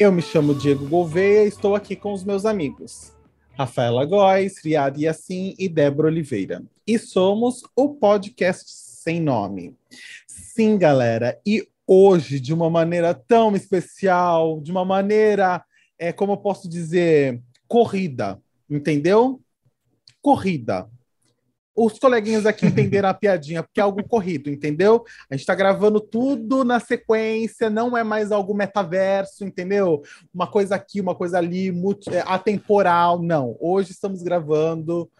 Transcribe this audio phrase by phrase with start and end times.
[0.00, 3.12] Eu me chamo Diego Gouveia e estou aqui com os meus amigos.
[3.52, 6.62] Rafaela Góes, Riad Yassin e Débora Oliveira.
[6.86, 9.76] E somos o podcast Sem Nome.
[10.26, 15.62] Sim, galera, e hoje, de uma maneira tão especial, de uma maneira,
[15.98, 19.38] é, como eu posso dizer, corrida, entendeu?
[20.22, 20.88] Corrida
[21.74, 25.04] os coleguinhas aqui entenderam a piadinha, porque é algo corrido, entendeu?
[25.30, 30.02] A gente está gravando tudo na sequência, não é mais algo metaverso, entendeu?
[30.34, 31.68] Uma coisa aqui, uma coisa ali,
[32.12, 33.56] é, atemporal, não.
[33.60, 35.10] Hoje estamos gravando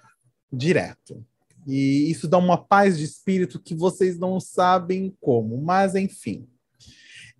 [0.52, 1.24] direto.
[1.66, 6.48] E isso dá uma paz de espírito que vocês não sabem como, mas enfim.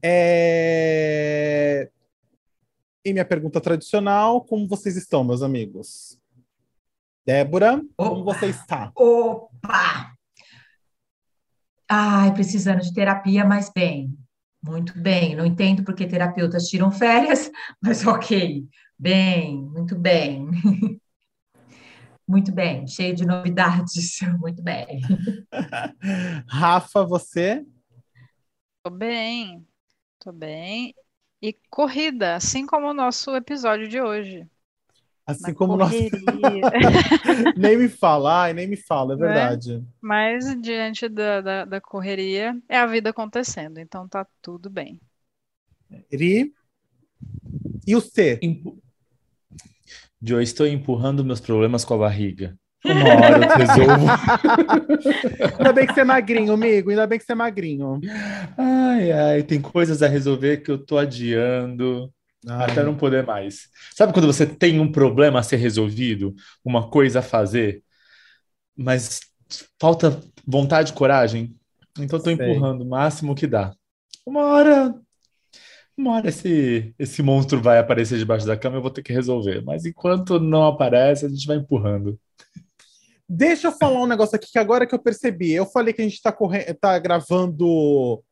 [0.03, 1.91] É...
[3.05, 6.20] E minha pergunta tradicional: como vocês estão, meus amigos?
[7.27, 8.09] Débora, Opa.
[8.09, 8.93] como você está?
[8.95, 10.13] Opa!
[11.89, 14.17] Ai, precisando de terapia, mas bem,
[14.63, 15.35] muito bem.
[15.35, 17.51] Não entendo porque terapeutas tiram férias,
[17.83, 18.65] mas ok.
[18.99, 20.49] Bem, muito bem.
[22.29, 24.21] Muito bem, cheio de novidades.
[24.39, 25.01] Muito bem.
[26.47, 27.67] Rafa, você?
[28.85, 29.67] Tô bem,
[30.21, 30.95] tô bem.
[31.43, 34.49] E corrida, assim como o nosso episódio de hoje.
[35.31, 35.93] Assim Na como nós.
[37.57, 39.27] nem me fala, ai, nem me fala, é né?
[39.27, 39.75] verdade.
[39.75, 39.81] É?
[40.01, 45.01] Mas diante da, da, da, correria, é a vida acontecendo, então tá tudo bem.
[46.13, 46.53] Ri.
[47.87, 48.39] E o C?
[48.43, 48.83] Empu...
[50.23, 52.55] Eu estou empurrando meus problemas com a barriga.
[52.85, 54.07] Uma hora eu resolvo.
[55.59, 56.91] Ainda bem que você é magrinho, amigo.
[56.91, 58.01] Ainda bem que você é magrinho.
[58.57, 62.13] Ai, ai, tem coisas a resolver que eu tô adiando.
[62.47, 62.71] Ai.
[62.71, 63.69] Até não poder mais.
[63.95, 66.35] Sabe quando você tem um problema a ser resolvido,
[66.65, 67.83] uma coisa a fazer,
[68.77, 69.21] mas
[69.79, 71.55] falta vontade e coragem?
[71.99, 73.75] Então estou empurrando o máximo que dá.
[74.25, 74.95] Uma hora,
[75.97, 79.63] uma hora esse, esse monstro vai aparecer debaixo da cama eu vou ter que resolver.
[79.63, 82.19] Mas enquanto não aparece, a gente vai empurrando.
[83.29, 85.53] Deixa eu falar um negócio aqui que agora que eu percebi.
[85.53, 86.35] Eu falei que a gente está
[86.81, 88.23] tá gravando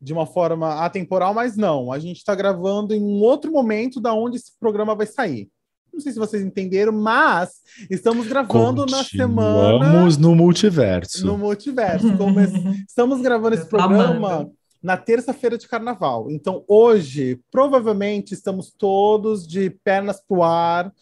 [0.00, 1.92] de uma forma atemporal, mas não.
[1.92, 5.48] A gente está gravando em um outro momento da onde esse programa vai sair.
[5.92, 7.50] Não sei se vocês entenderam, mas
[7.90, 9.92] estamos gravando na semana.
[9.92, 11.26] Vamos no multiverso.
[11.26, 12.06] No multiverso.
[12.88, 14.50] estamos gravando esse programa
[14.82, 16.30] na terça-feira de carnaval.
[16.30, 20.92] Então, hoje, provavelmente, estamos todos de pernas pro ar,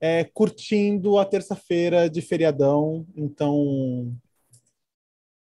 [0.00, 3.06] é, curtindo a terça-feira de feriadão.
[3.14, 4.12] Então,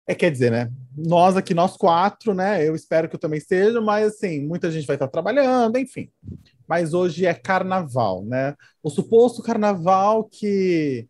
[0.09, 0.73] é, quer dizer, né?
[0.97, 2.67] Nós aqui, nós quatro, né?
[2.67, 6.11] Eu espero que eu também esteja, mas assim, muita gente vai estar trabalhando, enfim.
[6.67, 8.57] Mas hoje é carnaval, né?
[8.83, 11.07] O suposto carnaval que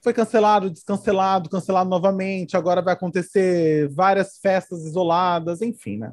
[0.00, 6.12] foi cancelado, descancelado, cancelado novamente, agora vai acontecer várias festas isoladas, enfim, né?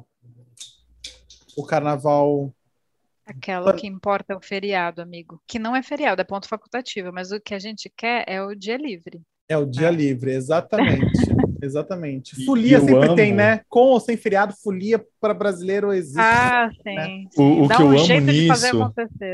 [1.56, 2.52] O carnaval.
[3.24, 5.40] Aquela que importa é o feriado, amigo.
[5.46, 8.52] Que não é feriado, é ponto facultativo, mas o que a gente quer é o
[8.52, 9.22] dia livre.
[9.48, 9.92] É o dia é.
[9.92, 11.49] livre, exatamente.
[11.62, 12.40] Exatamente.
[12.40, 13.14] E, folia sempre amo...
[13.14, 13.60] tem, né?
[13.68, 16.18] Com ou sem feriado, folia para brasileiro existe.
[16.18, 16.94] Ah, sim.
[16.94, 17.24] Né?
[17.36, 18.66] O, o que um eu amo nisso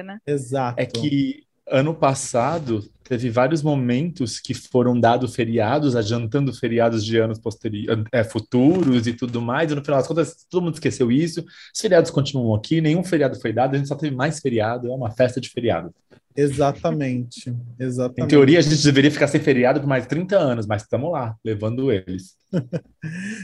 [0.02, 0.18] né?
[0.26, 0.80] Exato.
[0.80, 7.38] é que ano passado teve vários momentos que foram dados feriados, adiantando feriados de anos
[7.38, 11.44] posteriores, é, futuros e tudo mais, e no final das contas todo mundo esqueceu isso,
[11.74, 14.94] os feriados continuam aqui, nenhum feriado foi dado, a gente só teve mais feriado, é
[14.94, 15.94] uma festa de feriado.
[16.36, 18.22] Exatamente, exatamente.
[18.22, 21.34] Em teoria, a gente deveria ficar sem feriado por mais 30 anos, mas estamos lá,
[21.42, 22.36] levando eles.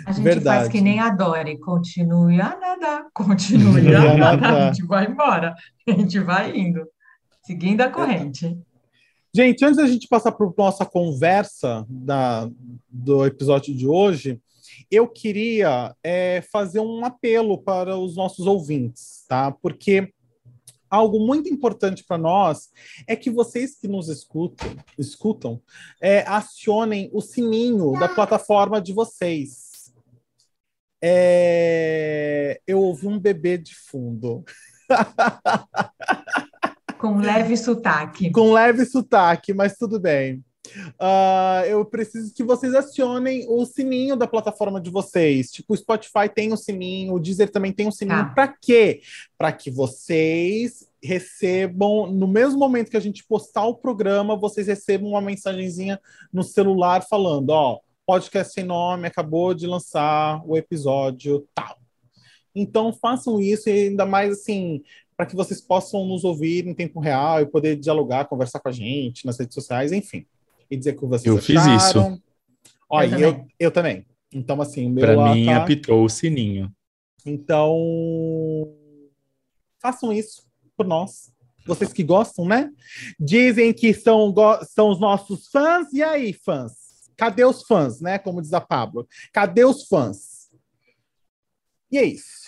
[0.07, 0.59] A gente Verdade.
[0.59, 5.55] faz que nem a Dori, continue a nadar, continue a nadar, a gente vai embora,
[5.89, 6.87] a gente vai indo,
[7.45, 8.59] seguindo a corrente.
[9.35, 12.51] Gente, antes da gente passar para a nossa conversa da,
[12.89, 14.39] do episódio de hoje,
[14.91, 19.51] eu queria é, fazer um apelo para os nossos ouvintes, tá?
[19.51, 20.13] Porque
[20.91, 22.71] algo muito importante para nós
[23.07, 25.63] é que vocês que nos escutam, escutam
[25.99, 29.95] é, acionem o sininho da plataforma de vocês.
[31.03, 34.45] É, eu ouvi um bebê de fundo.
[37.03, 38.31] Com leve sotaque.
[38.31, 40.41] Com leve sotaque, mas tudo bem.
[41.01, 45.51] Uh, eu preciso que vocês acionem o sininho da plataforma de vocês.
[45.51, 48.27] Tipo, o Spotify tem o sininho, o Deezer também tem o sininho.
[48.27, 48.27] Tá.
[48.27, 49.01] Para quê?
[49.37, 55.11] Para que vocês recebam, no mesmo momento que a gente postar o programa, vocês recebam
[55.11, 56.01] uma mensagenzinha
[56.33, 61.83] no celular falando: ó, podcast sem nome acabou de lançar o episódio tal.
[62.55, 64.85] Então façam isso e ainda mais assim,
[65.23, 68.73] para que vocês possam nos ouvir em tempo real e poder dialogar, conversar com a
[68.73, 70.27] gente nas redes sociais, enfim
[70.73, 71.79] e dizer que vocês Eu acharam.
[71.79, 72.23] fiz isso.
[72.89, 73.47] Olha, eu, também.
[73.59, 74.07] eu, eu também.
[74.33, 75.59] Então, assim, meu Para mim, tá...
[75.59, 76.73] apitou o sininho.
[77.27, 78.75] Então,
[79.79, 81.31] façam isso por nós.
[81.67, 82.71] Vocês que gostam, né?
[83.21, 84.35] Dizem que são,
[84.67, 85.93] são os nossos fãs.
[85.93, 86.73] E aí, fãs?
[87.19, 88.19] Cadê os fãs, né?
[88.19, 89.07] Como diz a Pablo.
[89.31, 90.51] Cadê os fãs?
[91.91, 92.42] E é isso.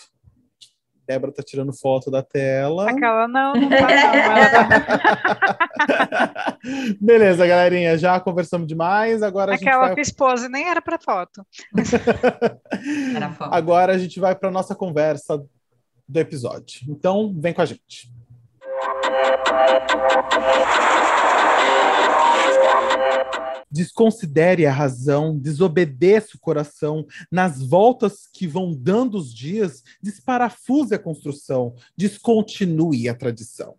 [1.07, 2.89] Débora tá tirando foto da tela.
[2.89, 5.35] Aquela não, não tá não.
[6.99, 9.21] Beleza, galerinha, já conversamos demais.
[9.21, 10.01] Agora a Aquela vai...
[10.01, 11.45] esposa nem era para foto.
[13.15, 13.53] era foto.
[13.53, 15.43] Agora a gente vai para nossa conversa
[16.07, 16.81] do episódio.
[16.87, 18.11] Então, vem com a gente.
[23.71, 30.99] Desconsidere a razão, desobedeça o coração, nas voltas que vão dando os dias, desparafuse a
[30.99, 33.75] construção, descontinue a tradição.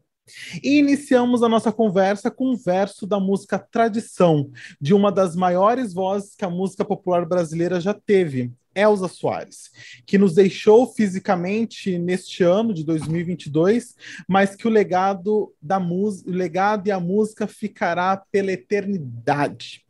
[0.62, 4.50] E iniciamos a nossa conversa com um verso da música Tradição,
[4.80, 9.70] de uma das maiores vozes que a música popular brasileira já teve, Elza Soares,
[10.04, 13.96] que nos deixou fisicamente neste ano de 2022,
[14.28, 19.84] mas que o legado da música, o legado e a música ficará pela eternidade.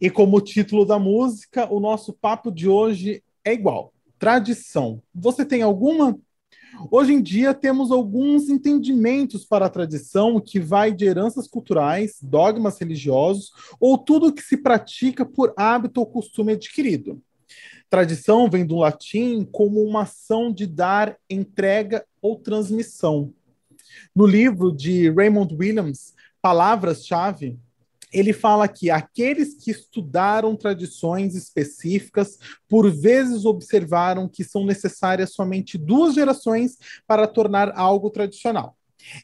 [0.00, 5.02] E como título da música, o nosso papo de hoje é igual: tradição.
[5.14, 6.18] Você tem alguma?
[6.90, 12.78] Hoje em dia temos alguns entendimentos para a tradição que vai de heranças culturais, dogmas
[12.78, 17.22] religiosos ou tudo que se pratica por hábito ou costume adquirido.
[17.88, 23.32] Tradição vem do latim como uma ação de dar, entrega ou transmissão.
[24.14, 27.58] No livro de Raymond Williams, Palavras-chave,
[28.12, 32.38] ele fala que aqueles que estudaram tradições específicas,
[32.68, 38.76] por vezes observaram que são necessárias somente duas gerações para tornar algo tradicional.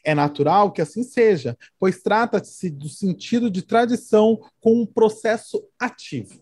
[0.04, 6.40] É natural que assim seja, pois trata-se do sentido de tradição com um processo ativo.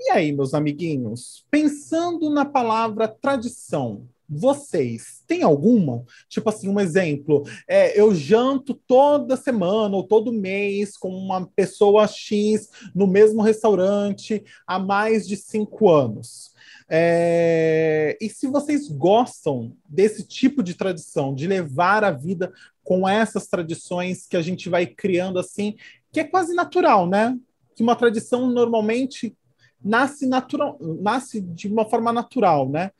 [0.00, 6.04] E aí, meus amiguinhos, pensando na palavra tradição, vocês têm alguma?
[6.28, 7.44] Tipo assim, um exemplo.
[7.66, 14.44] É, eu janto toda semana ou todo mês com uma pessoa X no mesmo restaurante
[14.66, 16.54] há mais de cinco anos.
[16.90, 22.52] É, e se vocês gostam desse tipo de tradição, de levar a vida
[22.84, 25.74] com essas tradições que a gente vai criando assim,
[26.12, 27.36] que é quase natural, né?
[27.74, 29.36] Que uma tradição normalmente
[29.82, 32.90] nasce natural, nasce de uma forma natural, né?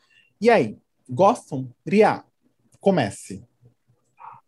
[0.40, 0.78] E aí,
[1.08, 1.70] Gostam?
[1.86, 2.22] Ria,
[2.80, 3.42] comece.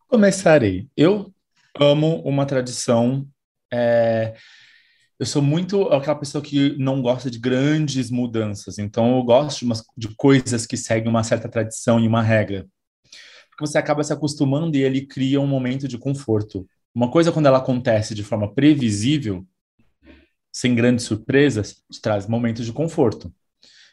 [0.07, 0.89] Começarei.
[0.95, 1.33] Eu
[1.79, 3.27] amo uma tradição.
[3.73, 4.35] É...
[5.19, 8.79] Eu sou muito aquela pessoa que não gosta de grandes mudanças.
[8.79, 12.67] Então, eu gosto de, umas, de coisas que seguem uma certa tradição e uma regra.
[13.51, 16.67] Porque você acaba se acostumando e ele cria um momento de conforto.
[16.95, 19.47] Uma coisa, quando ela acontece de forma previsível,
[20.53, 23.33] sem grandes surpresas, traz momentos de conforto.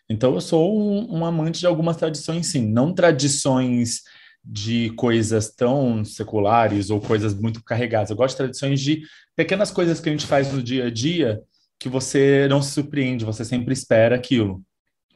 [0.10, 2.66] Então, eu sou um, um amante de algumas tradições, sim.
[2.66, 4.04] Não tradições
[4.44, 8.10] de coisas tão seculares ou coisas muito carregadas.
[8.10, 9.02] Eu gosto de tradições de
[9.36, 11.42] pequenas coisas que a gente faz no dia a dia
[11.80, 14.64] que você não se surpreende, você sempre espera aquilo.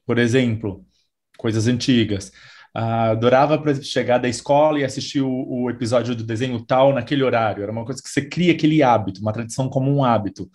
[0.05, 0.85] Por exemplo,
[1.37, 2.31] coisas antigas.
[2.73, 7.63] Ah, adorava, chegar da escola e assistir o, o, episódio do desenho tal naquele horário.
[7.63, 10.49] Era uma coisa que você cria aquele hábito, uma tradição como um hábito.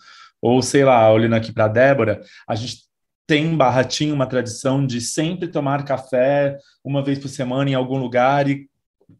[0.47, 2.87] Ou, sei lá, olhando aqui para a Débora, a gente
[3.27, 7.97] tem barra tinha uma tradição de sempre tomar café uma vez por semana em algum
[7.97, 8.69] lugar e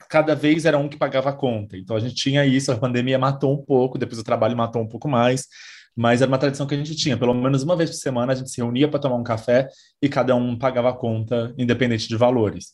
[0.10, 1.75] cada vez era um que pagava a conta.
[1.75, 4.88] Então a gente tinha isso, a pandemia matou um pouco, depois o trabalho matou um
[4.88, 5.48] pouco mais,
[5.93, 7.17] mas era uma tradição que a gente tinha.
[7.17, 9.67] Pelo menos uma vez por semana a gente se reunia para tomar um café
[10.01, 12.67] e cada um pagava a conta, independente de valores.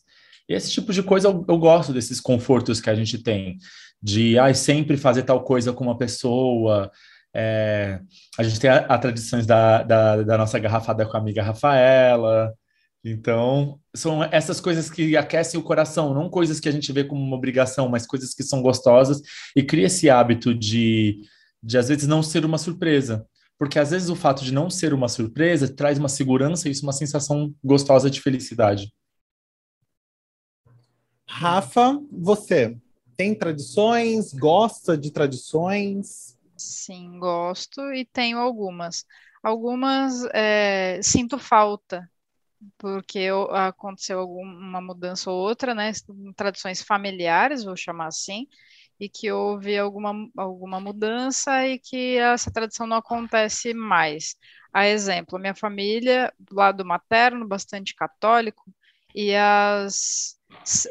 [0.48, 3.58] E esse tipo de coisa eu, eu gosto desses confortos que a gente tem,
[4.00, 6.92] de ah, sempre fazer tal coisa com uma pessoa,
[7.34, 8.00] é,
[8.38, 12.54] a gente tem a, a tradições da, da, da, nossa garrafada com a amiga Rafaela.
[13.04, 17.20] Então, são essas coisas que aquecem o coração, não coisas que a gente vê como
[17.20, 19.20] uma obrigação, mas coisas que são gostosas
[19.54, 21.20] e cria esse hábito de,
[21.62, 23.26] de às vezes, não ser uma surpresa.
[23.58, 26.84] Porque às vezes o fato de não ser uma surpresa traz uma segurança e isso
[26.84, 28.92] uma sensação gostosa de felicidade.
[31.28, 32.76] Rafa, você
[33.16, 34.32] tem tradições?
[34.32, 36.33] Gosta de tradições?
[36.56, 39.04] Sim, gosto e tenho algumas.
[39.42, 42.08] Algumas é, sinto falta,
[42.78, 45.92] porque eu, aconteceu alguma mudança ou outra, né?
[46.36, 48.48] Tradições familiares, vou chamar assim,
[49.00, 54.36] e que houve alguma, alguma mudança e que essa tradição não acontece mais.
[54.72, 58.64] A exemplo, minha família, do lado materno, bastante católico,
[59.14, 60.38] e as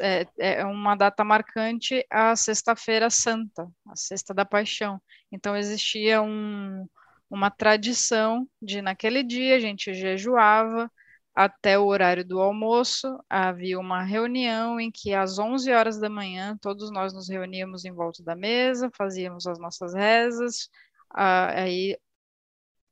[0.00, 5.00] é, é uma data marcante a Sexta-feira Santa, a Sexta da Paixão.
[5.34, 6.86] Então existia um,
[7.28, 10.90] uma tradição de naquele dia a gente jejuava
[11.34, 16.56] até o horário do almoço, havia uma reunião em que às 11 horas da manhã
[16.62, 20.68] todos nós nos reuníamos em volta da mesa, fazíamos as nossas rezas,
[21.12, 21.98] aí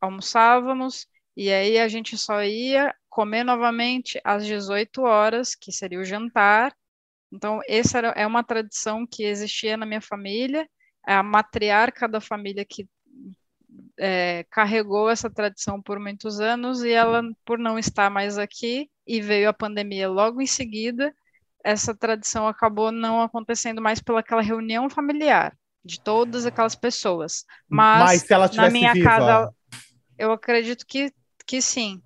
[0.01, 1.07] almoçávamos
[1.37, 6.75] e aí a gente só ia comer novamente às 18 horas, que seria o jantar.
[7.33, 10.69] Então, essa era, é uma tradição que existia na minha família.
[11.05, 12.89] A matriarca da família que
[13.99, 19.21] é, carregou essa tradição por muitos anos e ela, por não estar mais aqui, e
[19.21, 21.15] veio a pandemia logo em seguida,
[21.65, 27.45] essa tradição acabou não acontecendo mais pelaquela reunião familiar de todas aquelas pessoas.
[27.69, 29.09] Mas, Mas na minha viva...
[29.09, 29.55] casa,
[30.19, 31.13] eu acredito que,
[31.47, 32.03] que sim.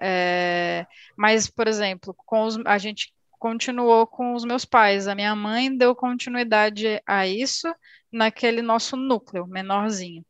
[0.00, 0.86] É,
[1.16, 5.08] mas, por exemplo, com os, a gente continuou com os meus pais.
[5.08, 7.72] A minha mãe deu continuidade a isso
[8.12, 10.24] naquele nosso núcleo menorzinho.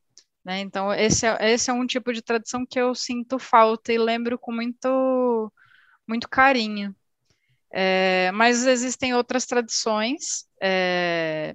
[0.45, 0.61] Né?
[0.61, 4.39] Então, esse é, esse é um tipo de tradição que eu sinto falta e lembro
[4.39, 5.53] com muito,
[6.07, 6.95] muito carinho.
[7.73, 10.47] É, mas existem outras tradições.
[10.63, 11.55] É,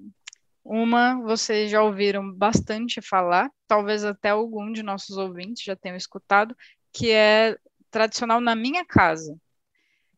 [0.63, 6.55] uma vocês já ouviram bastante falar, talvez até algum de nossos ouvintes já tenham escutado,
[6.93, 7.57] que é
[7.89, 9.35] tradicional na minha casa,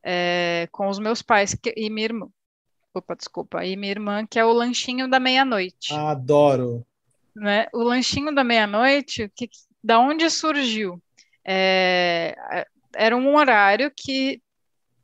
[0.04, 2.28] é, com os meus pais que, e minha irmã.
[2.94, 5.94] Opa, desculpa, e minha irmã, que é o lanchinho da meia-noite.
[5.94, 6.86] Adoro
[7.36, 7.68] né?
[7.74, 9.50] O lanchinho da meia-noite, que,
[9.84, 11.02] da onde surgiu?
[11.46, 12.36] É,
[12.96, 14.42] era um horário que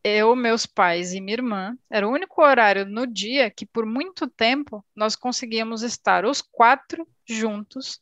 [0.04, 4.28] eu, meus pais e minha irmã, era o único horário no dia que, por muito
[4.28, 8.00] tempo, nós conseguíamos estar os quatro juntos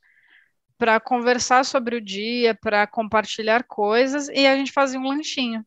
[0.78, 5.66] para conversar sobre o dia, para compartilhar coisas, e a gente fazia um lanchinho.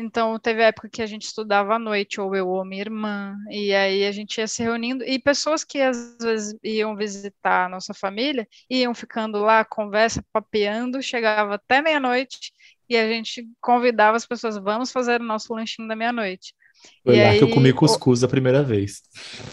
[0.00, 3.74] Então, teve época que a gente estudava à noite, ou eu ou minha irmã, e
[3.74, 7.92] aí a gente ia se reunindo, e pessoas que às vezes iam visitar a nossa
[7.92, 12.50] família, iam ficando lá, conversa, papeando, chegava até meia-noite,
[12.88, 16.54] e a gente convidava as pessoas, vamos fazer o nosso lanchinho da meia-noite.
[17.04, 18.26] Foi e lá aí, que eu comi cuscuz o...
[18.26, 19.02] a primeira vez.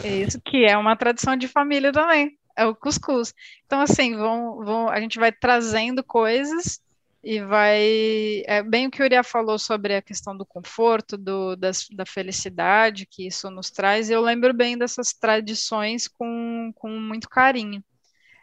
[0.02, 3.34] Isso, que é uma tradição de família também, é o cuscuz.
[3.66, 6.80] Então, assim, vão, vão, a gente vai trazendo coisas
[7.22, 8.42] e vai.
[8.46, 13.06] É bem o que o falou sobre a questão do conforto, do, das, da felicidade
[13.06, 17.82] que isso nos traz, eu lembro bem dessas tradições com, com muito carinho.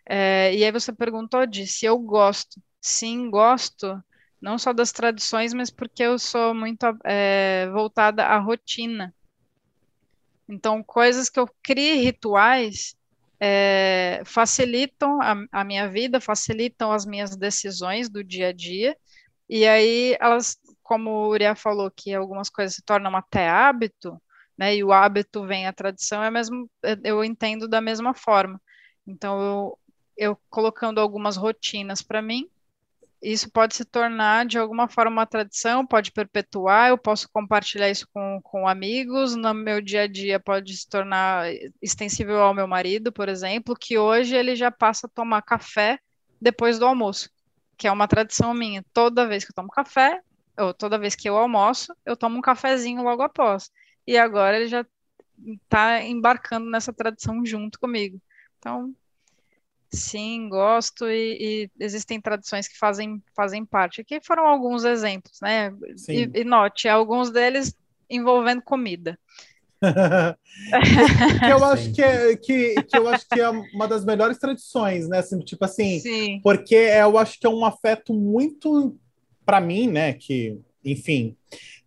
[0.07, 2.61] É, e aí você perguntou de se eu gosto.
[2.81, 4.01] Sim, gosto,
[4.39, 9.13] não só das tradições, mas porque eu sou muito é, voltada à rotina.
[10.47, 12.95] Então, coisas que eu crie rituais
[13.39, 18.95] é, facilitam a, a, minha vida, facilitam as minhas decisões do dia a dia,
[19.49, 24.21] e aí elas, como o Uriah falou, que algumas coisas se tornam até hábito,
[24.57, 26.69] né, e o hábito vem a tradição, é mesmo,
[27.03, 28.61] eu entendo da mesma forma.
[29.05, 29.79] Então, eu,
[30.17, 32.49] eu colocando algumas rotinas para mim,
[33.25, 38.07] isso pode se tornar de alguma forma uma tradição, pode perpetuar, eu posso compartilhar isso
[38.13, 41.47] com, com amigos, no meu dia a dia pode se tornar
[41.81, 45.97] extensível ao meu marido, por exemplo, que hoje ele já passa a tomar café
[46.39, 47.31] depois do almoço,
[47.75, 48.85] que é uma tradição minha.
[48.93, 50.21] Toda vez que eu tomo café,
[50.59, 53.71] ou toda vez que eu almoço, eu tomo um cafezinho logo após.
[54.05, 54.85] E agora ele já
[55.63, 58.21] está embarcando nessa tradição junto comigo.
[58.59, 58.93] Então,
[59.91, 64.01] Sim, gosto e, e, existem tradições que fazem, fazem parte.
[64.01, 65.73] Aqui foram alguns exemplos, né?
[66.09, 67.75] E, e, note, alguns deles
[68.09, 69.17] envolvendo comida.
[71.45, 75.07] que eu acho que, é, que, que eu acho que é uma das melhores tradições,
[75.07, 75.19] né?
[75.19, 76.39] Assim, tipo assim, Sim.
[76.43, 78.97] porque eu acho que é um afeto muito
[79.45, 80.13] para mim, né?
[80.13, 81.35] Que, enfim,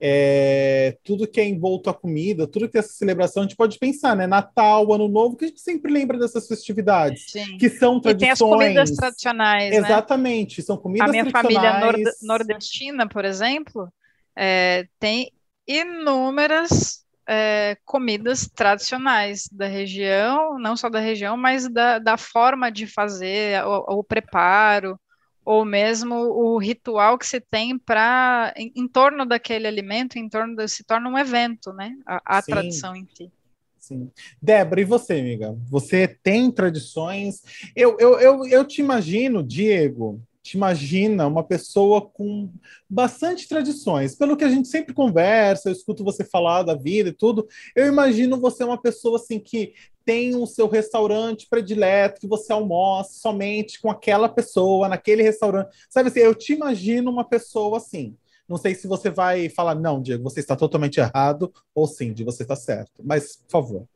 [0.01, 3.79] é, tudo que é envolto a comida, tudo que é essa celebração, a gente pode
[3.79, 4.27] pensar, né?
[4.27, 7.57] Natal, Ano Novo, que a gente sempre lembra dessas festividades, Sim.
[7.59, 8.15] que são tradições.
[8.15, 9.77] E tem as comidas tradicionais, né?
[9.77, 10.65] Exatamente, né?
[10.65, 11.45] são comidas tradicionais.
[11.47, 13.93] A minha família nord nordestina, por exemplo,
[14.37, 15.33] é, tem
[15.67, 22.87] inúmeras é, comidas tradicionais da região, não só da região, mas da, da forma de
[22.87, 24.99] fazer, o, o preparo,
[25.49, 30.55] ou mesmo o ritual que se tem para em, em, torno daquele alimento, em torno
[30.55, 31.97] de, se torna um evento, né?
[32.07, 33.33] A, a tradição em si.
[33.79, 34.11] Sim.
[34.43, 35.57] Débora, e você, amiga?
[35.71, 37.41] Você tem tradições?
[37.75, 42.53] Eu, eu, eu, eu te imagino, Diego, te imagina uma pessoa com
[42.89, 44.15] bastante tradições.
[44.15, 47.87] Pelo que a gente sempre conversa, eu escuto você falar da vida e tudo, eu
[47.87, 49.73] imagino você uma pessoa assim que
[50.09, 55.77] tem o seu restaurante predileto, que você almoça somente com aquela pessoa, naquele restaurante.
[55.91, 58.17] Sabe assim, eu te imagino uma pessoa assim.
[58.49, 62.25] Não sei se você vai falar, não, Diego, você está totalmente errado, ou sim, de
[62.25, 63.03] você está certo.
[63.05, 63.87] Mas, por favor.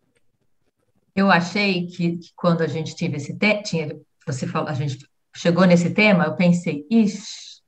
[1.16, 4.98] Eu achei que, que quando a gente tive esse tinha, você falou, a gente
[5.34, 7.62] chegou nesse tema, eu pensei, ixi,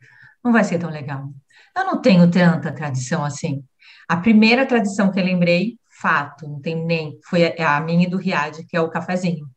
[0.44, 1.30] não vai ser tão legal.
[1.74, 3.64] Eu não tenho tanta tradição assim.
[4.06, 8.18] A primeira tradição que eu lembrei, fato, não tem nem, foi a, minha e do
[8.18, 9.49] Riad, que é o cafezinho.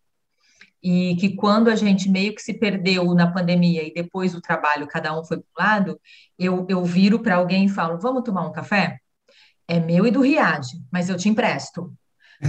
[0.81, 4.87] E que quando a gente meio que se perdeu na pandemia e depois o trabalho,
[4.87, 5.99] cada um foi para um lado,
[6.39, 8.97] eu, eu viro para alguém e falo: vamos tomar um café?
[9.67, 11.93] É meu e do Riad, mas eu te empresto.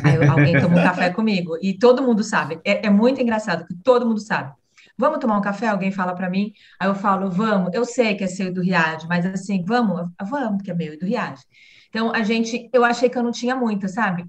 [0.05, 1.59] Aí alguém toma um café comigo.
[1.61, 2.61] E todo mundo sabe.
[2.65, 4.53] É, é muito engraçado que todo mundo sabe.
[4.97, 5.67] Vamos tomar um café?
[5.67, 6.53] Alguém fala para mim.
[6.79, 7.75] Aí eu falo, vamos.
[7.75, 10.95] Eu sei que é seu e do Riad, mas assim, vamos, vamos, que é meu
[10.95, 11.41] e do Riad.
[11.89, 14.25] Então, a gente, eu achei que eu não tinha muita, sabe?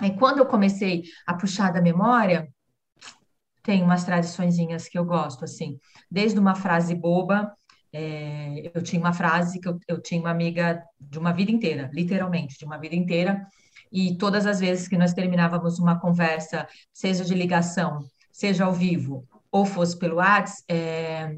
[0.00, 2.48] Aí, quando eu comecei a puxar da memória,
[3.62, 5.78] tem umas tradiçõezinhas que eu gosto, assim,
[6.10, 7.52] desde uma frase boba,
[7.92, 11.90] é, eu tinha uma frase que eu, eu tinha uma amiga de uma vida inteira,
[11.92, 13.46] literalmente, de uma vida inteira,
[13.92, 18.00] e todas as vezes que nós terminávamos uma conversa, seja de ligação,
[18.32, 21.36] seja ao vivo, ou fosse pelo WhatsApp, é,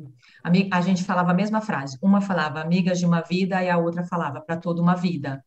[0.70, 1.98] a, gente falava a mesma frase.
[2.02, 5.42] Uma falava amigas de uma vida e a outra falava para toda uma vida.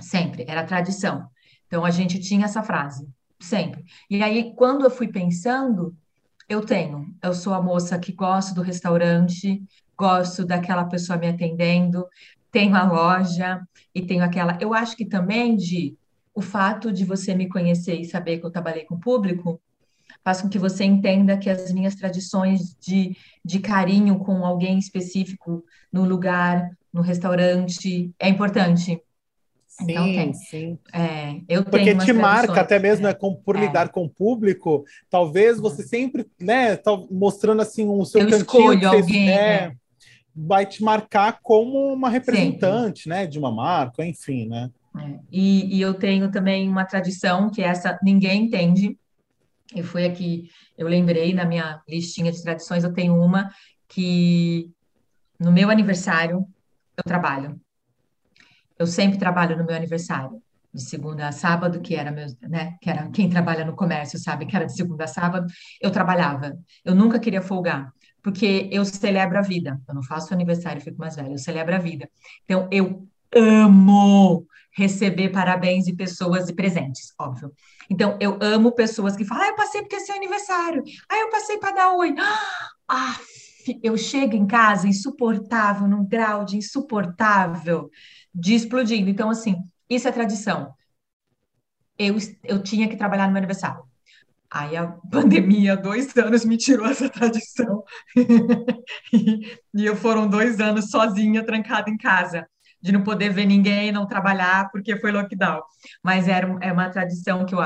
[0.00, 1.28] Sempre, era tradição.
[1.66, 3.08] Então a gente tinha essa frase,
[3.40, 3.84] sempre.
[4.10, 5.96] E aí, quando eu fui pensando,
[6.48, 9.62] eu tenho, eu sou a moça que gosto do restaurante,
[9.96, 12.06] gosto daquela pessoa me atendendo,
[12.50, 14.58] tenho a loja e tenho aquela.
[14.60, 15.96] Eu acho que também de
[16.34, 19.60] o fato de você me conhecer e saber que eu trabalhei com público
[20.24, 25.64] faz com que você entenda que as minhas tradições de, de carinho com alguém específico
[25.92, 29.00] no lugar, no restaurante, é importante.
[29.66, 30.34] Sim, então, tem.
[30.34, 30.78] sim.
[30.92, 33.60] É, eu Porque tenho te marca até mesmo é, com, por é.
[33.60, 38.42] lidar com o público, talvez você sempre, né, tá mostrando assim o seu eu cantinho
[38.42, 39.76] escolho alguém, é, né?
[40.36, 43.18] vai te marcar como uma representante, sempre.
[43.18, 44.70] né, de uma marca, enfim, né?
[44.98, 45.18] É.
[45.30, 48.98] E, e, eu tenho também uma tradição que essa ninguém entende,
[49.74, 53.50] e foi aqui, eu lembrei na minha listinha de tradições, eu tenho uma
[53.88, 54.70] que
[55.38, 56.46] no meu aniversário
[56.96, 57.60] eu trabalho.
[58.78, 62.88] Eu sempre trabalho no meu aniversário, de segunda a sábado, que era meu, né, que
[62.88, 65.46] era quem trabalha no comércio sabe que era de segunda a sábado,
[65.80, 66.58] eu trabalhava.
[66.84, 69.80] Eu nunca queria folgar, porque eu celebro a vida.
[69.86, 72.08] Eu não faço aniversário e fico mais velha, eu celebro a vida.
[72.44, 77.52] Então eu amo receber parabéns de pessoas e presentes, óbvio.
[77.90, 81.30] Então, eu amo pessoas que falam, ah, eu passei porque é seu aniversário, ah, eu
[81.30, 82.14] passei para dar oi.
[82.94, 83.16] Ah,
[83.82, 87.88] eu chego em casa insuportável, num grau de insuportável,
[88.34, 89.08] de explodindo.
[89.08, 89.56] Então, assim,
[89.88, 90.74] isso é tradição.
[91.98, 93.82] Eu, eu tinha que trabalhar no meu aniversário.
[94.50, 97.82] Aí a pandemia, dois anos, me tirou essa tradição.
[99.10, 102.46] e, e eu foram dois anos sozinha, trancada em casa
[102.82, 105.62] de não poder ver ninguém, não trabalhar, porque foi lockdown.
[106.02, 107.60] Mas era é uma tradição que eu,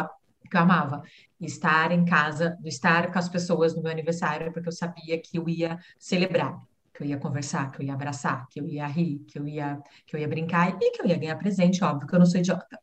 [0.50, 1.02] que eu amava.
[1.40, 5.48] Estar em casa, estar com as pessoas no meu aniversário, porque eu sabia que eu
[5.48, 6.58] ia celebrar,
[6.94, 9.78] que eu ia conversar, que eu ia abraçar, que eu ia rir, que eu ia,
[10.06, 12.40] que eu ia brincar e que eu ia ganhar presente, óbvio, que eu não sou
[12.40, 12.78] idiota.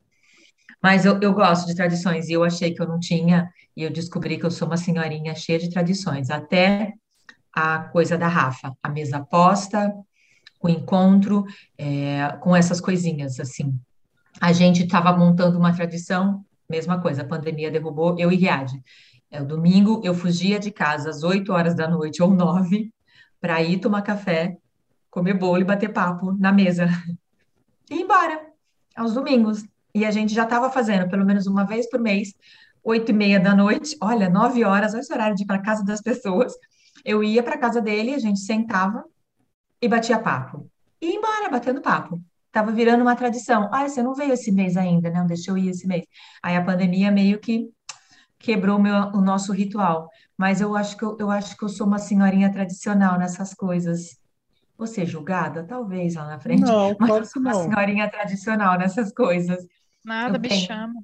[0.82, 3.90] Mas eu, eu gosto de tradições e eu achei que eu não tinha, e eu
[3.90, 6.94] descobri que eu sou uma senhorinha cheia de tradições, até
[7.54, 9.94] a coisa da Rafa, a mesa posta,
[10.64, 11.46] o encontro,
[11.78, 13.78] é, com essas coisinhas, assim.
[14.40, 18.72] A gente estava montando uma tradição, mesma coisa, a pandemia derrubou eu e Riad.
[19.30, 22.90] É, o domingo eu fugia de casa às 8 horas da noite ou 9
[23.42, 24.58] para ir tomar café,
[25.12, 26.88] comer bolo e bater papo na mesa.
[27.92, 28.42] E ir embora,
[28.96, 29.66] aos domingos.
[29.94, 32.34] E a gente já estava fazendo pelo menos uma vez por mês,
[32.82, 35.84] oito e meia da noite, olha, nove horas, olha esse horário de ir para casa
[35.84, 36.54] das pessoas.
[37.04, 39.04] Eu ia para casa dele, a gente sentava
[39.84, 40.70] e batia papo.
[41.02, 42.22] E ia embora, batendo papo.
[42.54, 43.70] Tava virando uma tradição.
[43.74, 45.28] Ah, você não veio esse mês ainda, não?
[45.28, 46.06] Deixa eu ir esse mês.
[46.42, 47.70] Aí a pandemia meio que
[48.40, 50.08] quebrou o, meu, o nosso ritual.
[50.38, 54.18] Mas eu acho que eu, eu acho que eu sou uma senhorinha tradicional nessas coisas.
[54.78, 55.66] Vou ser julgada?
[55.66, 56.62] Talvez lá na frente.
[56.62, 57.64] Não, mas eu sou uma não.
[57.64, 59.66] senhorinha tradicional nessas coisas.
[60.06, 61.04] Nada, me chama.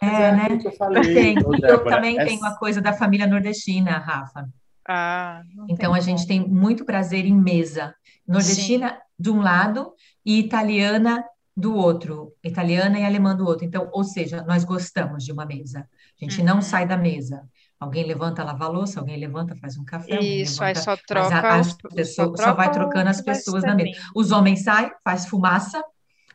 [0.00, 0.60] É, é, né?
[0.64, 2.28] Eu, falei, eu, tenho, eu também essa...
[2.28, 4.48] tenho a coisa da família nordestina, Rafa.
[4.88, 7.94] Ah, então a gente tem muito prazer em mesa.
[8.26, 8.96] Nordestina Sim.
[9.18, 9.92] de um lado
[10.24, 11.24] e italiana
[11.56, 13.64] do outro, italiana e alemã do outro.
[13.64, 15.80] Então, ou seja, nós gostamos de uma mesa.
[16.20, 16.46] A gente uhum.
[16.46, 17.42] não sai da mesa.
[17.78, 20.20] Alguém levanta, lava a louça, alguém levanta, faz um café.
[20.20, 21.34] Isso, levanta, aí só troca.
[21.34, 23.90] A, as pessoas, só, só vai trocando as pessoas na mesa.
[24.14, 25.82] Os homens saem, faz fumaça,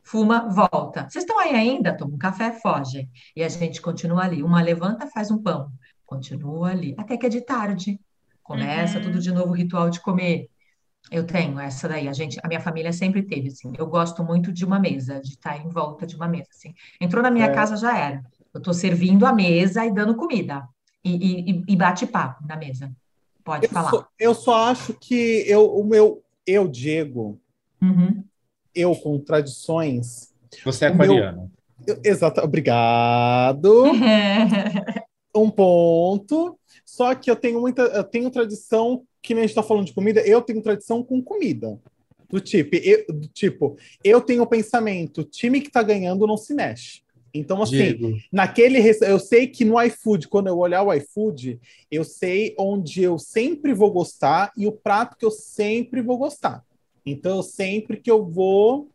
[0.04, 1.08] fuma, volta.
[1.10, 1.96] Vocês estão aí ainda?
[1.96, 3.10] Toma um café, foge.
[3.36, 4.44] E a gente continua ali.
[4.44, 5.72] Uma levanta, faz um pão.
[6.06, 6.94] Continua ali.
[6.98, 8.00] Até que é de tarde.
[8.48, 9.04] Começa uhum.
[9.04, 10.50] tudo de novo o ritual de comer.
[11.12, 13.74] Eu tenho essa daí, a gente, a minha família sempre teve, assim.
[13.78, 16.74] Eu gosto muito de uma mesa, de estar em volta de uma mesa, assim.
[17.00, 17.54] Entrou na minha é.
[17.54, 18.24] casa já era.
[18.54, 20.66] Eu estou servindo a mesa e dando comida
[21.04, 22.90] e, e, e bate papo na mesa.
[23.44, 23.90] Pode eu falar.
[23.90, 27.38] Só, eu só acho que eu, o meu, eu, Diego,
[27.82, 28.24] uhum.
[28.74, 30.34] eu com tradições.
[30.64, 31.52] Você é aquariano.
[32.02, 33.92] exato, obrigado.
[35.38, 36.58] um ponto.
[36.86, 39.94] Só que eu tenho muita, eu tenho tradição que nem a gente está falando de
[39.94, 41.78] comida, eu tenho tradição com comida.
[42.30, 46.54] Do tipo, eu, do tipo, eu tenho o pensamento, time que está ganhando não se
[46.54, 47.02] mexe.
[47.34, 48.18] Então, assim, Diego.
[48.32, 48.80] naquele.
[49.02, 51.60] Eu sei que no iFood, quando eu olhar o iFood,
[51.92, 56.64] eu sei onde eu sempre vou gostar e o prato que eu sempre vou gostar.
[57.06, 58.90] Então, sempre que eu vou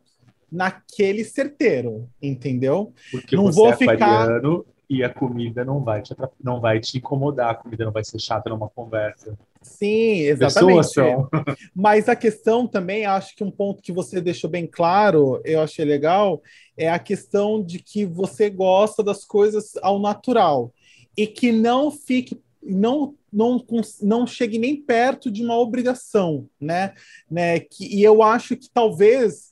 [0.51, 2.93] naquele certeiro, entendeu?
[3.11, 4.41] Porque não vou é ficar
[4.89, 8.19] e a comida não vai te não vai te incomodar, a comida não vai ser
[8.19, 9.37] chata numa conversa.
[9.61, 10.99] Sim, exatamente.
[11.73, 15.85] Mas a questão também, acho que um ponto que você deixou bem claro, eu achei
[15.85, 16.41] legal,
[16.77, 20.73] é a questão de que você gosta das coisas ao natural
[21.17, 23.65] e que não fique não não,
[23.99, 26.93] não chegue nem perto de uma obrigação, né?
[27.29, 27.59] né?
[27.59, 29.51] Que, e eu acho que talvez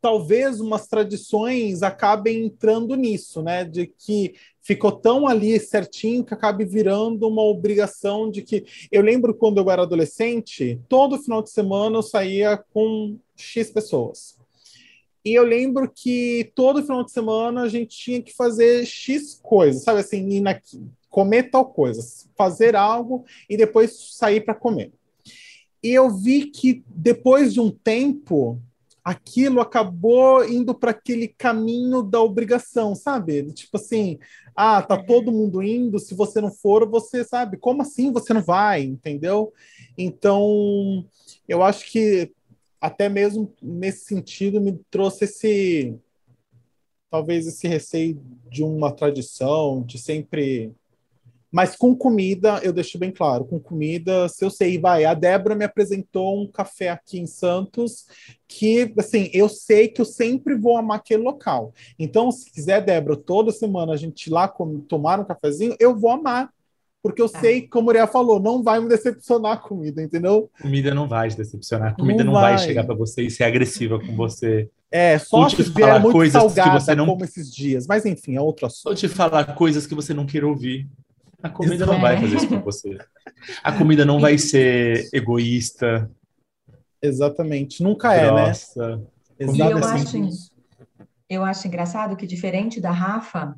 [0.00, 3.64] talvez umas tradições acabem entrando nisso, né?
[3.64, 4.34] De que
[4.68, 8.66] ficou tão ali certinho que acabe virando uma obrigação de que.
[8.92, 14.36] Eu lembro quando eu era adolescente, todo final de semana eu saía com X pessoas.
[15.24, 19.84] E eu lembro que todo final de semana a gente tinha que fazer X coisas,
[19.84, 20.60] sabe assim, ir na,
[21.08, 22.02] comer tal coisa,
[22.36, 24.92] fazer algo e depois sair para comer.
[25.82, 28.60] E eu vi que depois de um tempo
[29.04, 33.52] aquilo acabou indo para aquele caminho da obrigação, sabe?
[33.52, 34.18] Tipo assim,
[34.54, 38.42] ah, tá todo mundo indo, se você não for, você sabe, como assim você não
[38.42, 39.52] vai, entendeu?
[39.96, 41.06] Então,
[41.48, 42.32] eu acho que
[42.80, 45.98] até mesmo nesse sentido me trouxe esse
[47.10, 50.72] talvez esse receio de uma tradição, de sempre
[51.50, 55.54] mas com comida, eu deixo bem claro, com comida, se eu sei, vai, a Débora
[55.54, 58.06] me apresentou um café aqui em Santos
[58.46, 61.72] que, assim, eu sei que eu sempre vou amar aquele local.
[61.98, 64.52] Então, se quiser, Débora, toda semana a gente ir lá
[64.88, 66.50] tomar um cafezinho, eu vou amar.
[67.00, 67.40] Porque eu tá.
[67.40, 70.50] sei, como a Uriah falou, não vai me decepcionar a comida, entendeu?
[70.60, 71.94] Comida não vai te decepcionar.
[71.94, 72.56] Comida não, não vai.
[72.56, 72.66] vai.
[72.66, 74.68] chegar para você e ser agressiva com você.
[74.90, 77.06] É, só se vier muito coisas salgada, que você não...
[77.06, 77.86] como esses dias.
[77.86, 78.84] Mas enfim, é outro assunto.
[78.84, 80.88] Vou te falar coisas que você não quer ouvir.
[81.42, 82.98] A comida não vai fazer isso com você.
[83.62, 86.10] A comida não vai ser egoísta.
[87.00, 87.82] Exatamente.
[87.82, 88.52] Nunca é, né?
[89.38, 90.16] Eu acho,
[91.28, 93.56] eu acho engraçado que, diferente da Rafa,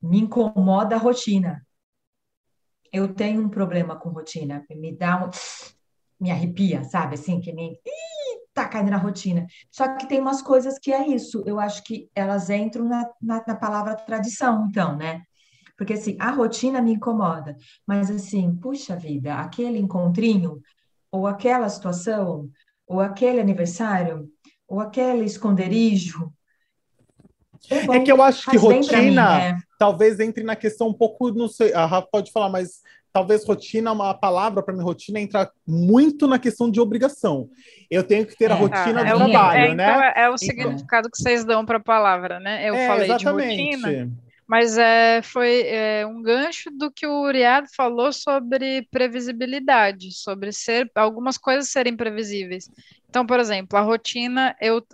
[0.00, 1.66] me incomoda a rotina.
[2.92, 4.64] Eu tenho um problema com rotina.
[4.70, 5.30] Me dá um.
[6.20, 7.14] Me arrepia, sabe?
[7.14, 7.72] Assim, que me.
[7.72, 9.46] Ih, tá caindo na rotina.
[9.70, 11.42] Só que tem umas coisas que é isso.
[11.44, 15.22] Eu acho que elas entram na, na, na palavra tradição, então, né?
[15.80, 20.60] Porque assim, a rotina me incomoda, mas assim, puxa vida, aquele encontrinho,
[21.10, 22.50] ou aquela situação,
[22.86, 24.28] ou aquele aniversário,
[24.68, 26.30] ou aquele esconderijo.
[27.70, 29.58] É, bom, é que eu acho que rotina mim, né?
[29.78, 33.90] talvez entre na questão um pouco, não sei, a Rafa pode falar, mas talvez rotina,
[33.90, 37.48] uma palavra para mim, rotina entra muito na questão de obrigação.
[37.90, 39.90] Eu tenho que ter é, a rotina tá, do é trabalho, é, né?
[39.90, 40.36] Então é, é o então.
[40.36, 42.68] significado que vocês dão para a palavra, né?
[42.68, 43.56] Eu falei exatamente.
[43.56, 50.10] de rotina mas é, foi é, um gancho do que o Uriad falou sobre previsibilidade,
[50.10, 52.68] sobre ser algumas coisas serem previsíveis.
[53.08, 54.84] Então, por exemplo, a rotina, eu,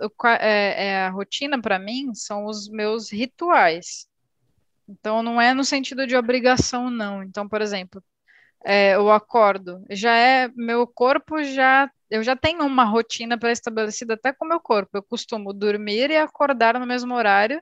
[0.40, 4.06] é, é, a rotina para mim são os meus rituais.
[4.86, 7.22] Então, não é no sentido de obrigação, não.
[7.22, 8.04] Então, por exemplo,
[8.62, 14.34] é, eu acordo, já é meu corpo já eu já tenho uma rotina pré-estabelecida até
[14.34, 14.98] com o meu corpo.
[14.98, 17.58] Eu costumo dormir e acordar no mesmo horário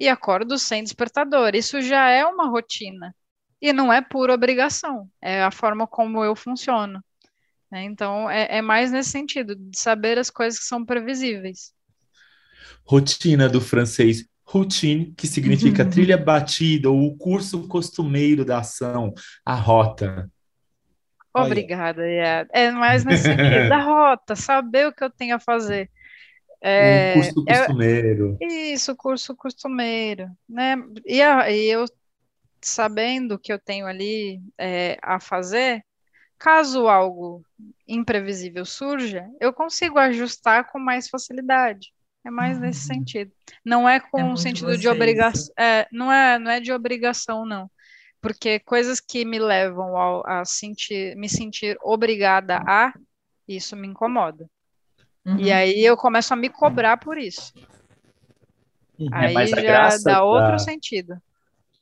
[0.00, 1.54] e acordo sem despertador.
[1.54, 3.14] Isso já é uma rotina.
[3.60, 7.04] E não é por obrigação, é a forma como eu funciono.
[7.70, 7.84] Né?
[7.84, 11.72] Então, é, é mais nesse sentido, de saber as coisas que são previsíveis.
[12.82, 15.90] Rotina do francês routine, que significa uhum.
[15.90, 19.12] trilha batida ou o curso costumeiro da ação,
[19.44, 20.28] a rota.
[21.32, 22.48] Obrigada, yeah.
[22.52, 25.88] é mais nesse sentido, da rota, saber o que eu tenho a fazer.
[26.62, 28.38] É, um curso costumeiro.
[28.40, 30.76] É, isso, curso costumeiro, né?
[31.06, 31.86] E, a, e, eu
[32.60, 35.82] sabendo que eu tenho ali é, a fazer,
[36.38, 37.42] caso algo
[37.88, 41.92] imprevisível surja, eu consigo ajustar com mais facilidade.
[42.24, 42.64] É mais uhum.
[42.64, 43.32] nesse sentido.
[43.64, 45.52] Não é com é um sentido de obrigação.
[45.58, 47.70] É, não, é, não é de obrigação, não.
[48.20, 52.92] Porque coisas que me levam a, a sentir, me sentir obrigada a,
[53.48, 54.46] isso me incomoda.
[55.30, 55.38] Uhum.
[55.38, 57.52] E aí eu começo a me cobrar por isso.
[58.98, 59.08] Uhum.
[59.12, 61.16] Aí é já dá outro sentido.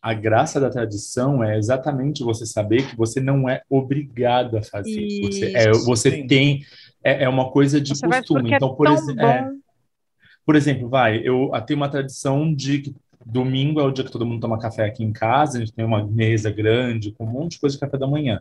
[0.00, 5.00] a graça da tradição é exatamente você saber que você não é obrigado a fazer.
[5.00, 6.64] Isso, você, é, você tem.
[7.02, 8.52] É, é, uma coisa de você costume.
[8.52, 9.50] Então, por, ex é,
[10.44, 14.26] por exemplo, vai, eu tenho uma tradição de que domingo é o dia que todo
[14.26, 17.52] mundo toma café aqui em casa, a gente tem uma mesa grande com um monte
[17.52, 18.40] de coisa de café da manhã.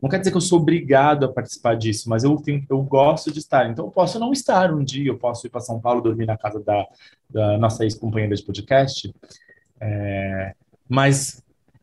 [0.00, 3.32] Não quer dizer que eu sou obrigado a participar disso, mas eu, tenho, eu gosto
[3.32, 3.68] de estar.
[3.68, 6.36] Então, eu posso não estar um dia, eu posso ir para São Paulo dormir na
[6.36, 6.86] casa da,
[7.28, 9.12] da nossa ex-companheira de podcast,
[9.80, 10.54] é,
[10.88, 11.42] mas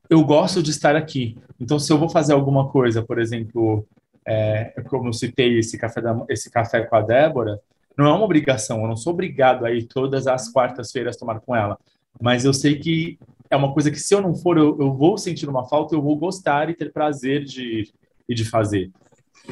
[0.10, 1.38] eu gosto de estar aqui.
[1.60, 3.86] Então, se eu vou fazer alguma coisa, por exemplo,
[4.26, 7.60] é, como eu citei esse café, da, esse café com a Débora,
[7.98, 11.56] não é uma obrigação, eu não sou obrigado a ir todas as quartas-feiras tomar com
[11.56, 11.78] ela.
[12.20, 13.20] Mas eu sei que
[13.54, 16.02] é uma coisa que se eu não for, eu, eu vou sentir uma falta, eu
[16.02, 17.92] vou gostar e ter prazer de,
[18.28, 18.92] e de fazer.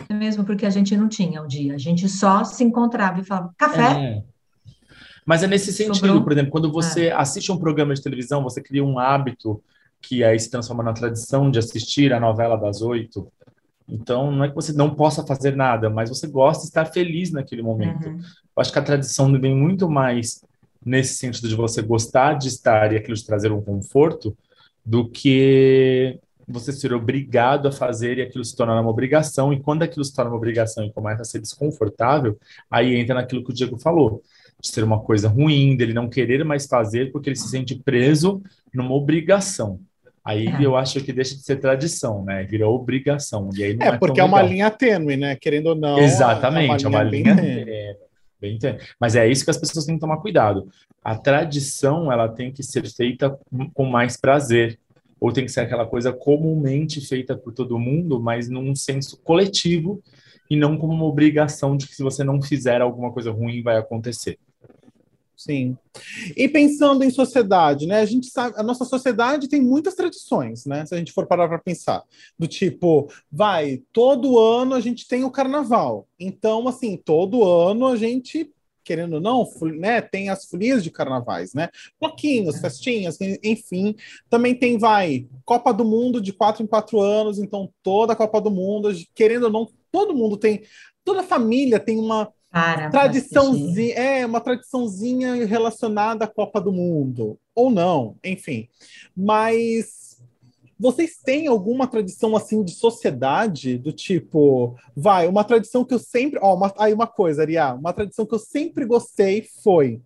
[0.10, 3.24] É mesmo porque a gente não tinha um dia, a gente só se encontrava e
[3.24, 3.92] falava café.
[3.92, 4.24] É.
[5.24, 6.24] Mas é nesse sentido, Sobrou.
[6.24, 7.12] por exemplo, quando você é.
[7.14, 9.62] assiste um programa de televisão, você cria um hábito
[10.02, 13.32] que aí se transforma na tradição de assistir a novela das oito.
[13.88, 17.32] Então, não é que você não possa fazer nada, mas você gosta de estar feliz
[17.32, 18.08] naquele momento.
[18.08, 18.18] Uhum.
[18.18, 20.44] Eu acho que a tradição vem muito mais
[20.86, 24.36] nesse sentido de você gostar de estar e aquilo te trazer um conforto,
[24.86, 29.54] do que você ser obrigado a fazer e aquilo se tornar uma obrigação.
[29.54, 32.38] E quando aquilo se torna uma obrigação e começa a ser desconfortável,
[32.70, 34.22] aí entra naquilo que o Diego falou,
[34.60, 38.41] de ser uma coisa ruim, dele não querer mais fazer porque ele se sente preso
[38.74, 39.80] numa obrigação.
[40.24, 40.63] Aí é.
[40.63, 42.44] eu acho que deixa de ser tradição, né?
[42.44, 43.50] Vira obrigação.
[43.56, 45.36] E aí é, é porque é uma linha tênue, né?
[45.36, 45.98] Querendo ou não.
[45.98, 47.96] Exatamente, é uma linha, é uma linha tênue.
[48.41, 48.58] Bem,
[48.99, 50.67] mas é isso que as pessoas têm que tomar cuidado.
[51.04, 53.39] A tradição ela tem que ser feita
[53.73, 54.80] com mais prazer,
[55.19, 60.01] ou tem que ser aquela coisa comumente feita por todo mundo, mas num senso coletivo
[60.49, 63.77] e não como uma obrigação de que se você não fizer alguma coisa ruim vai
[63.77, 64.39] acontecer.
[65.43, 65.75] Sim.
[66.38, 67.99] E pensando em sociedade, né?
[68.01, 70.86] A gente sabe, a nossa sociedade tem muitas tradições, né?
[70.86, 72.04] Se a gente for parar para pensar,
[72.38, 76.08] do tipo, vai, todo ano a gente tem o carnaval.
[76.19, 78.51] Então, assim, todo ano a gente
[78.84, 81.69] querendo ou não, né, tem as folias de carnavais, né?
[81.99, 83.95] Bloquinhos, festinhas, enfim.
[84.27, 88.41] Também tem, vai, Copa do Mundo de quatro em quatro anos, então toda a Copa
[88.41, 90.63] do Mundo, querendo ou não, todo mundo tem,
[91.06, 97.40] toda família tem uma para tradiçãozinha, é uma tradiçãozinha relacionada à Copa do Mundo.
[97.56, 98.68] Ou não, enfim.
[99.16, 100.22] Mas
[100.78, 103.78] vocês têm alguma tradição assim de sociedade?
[103.78, 107.94] Do tipo, vai, uma tradição que eu sempre, ó, uma, aí uma coisa, Ariá, uma
[107.94, 110.02] tradição que eu sempre gostei foi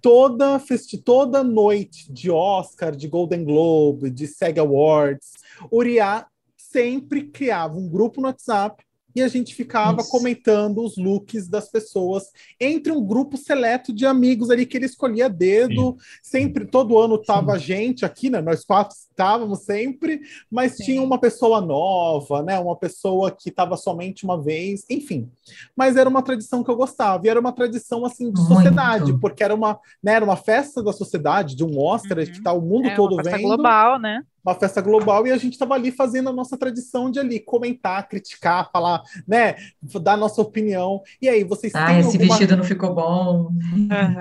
[0.00, 5.32] toda festi toda noite de Oscar, de Golden Globe, de SEG Awards,
[5.72, 8.84] Uriá sempre criava um grupo no WhatsApp
[9.18, 10.10] e a gente ficava Isso.
[10.10, 12.24] comentando os looks das pessoas
[12.60, 15.96] entre um grupo seleto de amigos ali que ele escolhia dedo.
[16.22, 16.38] Sim.
[16.38, 18.40] Sempre, todo ano tava a gente aqui, né?
[18.40, 20.84] Nós quatro estávamos sempre, mas Sim.
[20.84, 22.58] tinha uma pessoa nova, né?
[22.58, 25.28] Uma pessoa que estava somente uma vez, enfim.
[25.76, 29.20] Mas era uma tradição que eu gostava, e era uma tradição assim de sociedade, Muito.
[29.20, 32.24] porque era uma, né, era uma festa da sociedade, de um Oscar, uhum.
[32.24, 33.48] que tá o mundo é, todo uma festa vendo.
[33.48, 34.22] global, né?
[34.48, 38.08] Uma festa global e a gente estava ali fazendo a nossa tradição de ali comentar,
[38.08, 39.56] criticar, falar, né,
[40.00, 41.02] dar nossa opinião.
[41.20, 42.28] E aí, vocês ah, têm esse alguma...
[42.28, 43.50] vestido não ficou bom.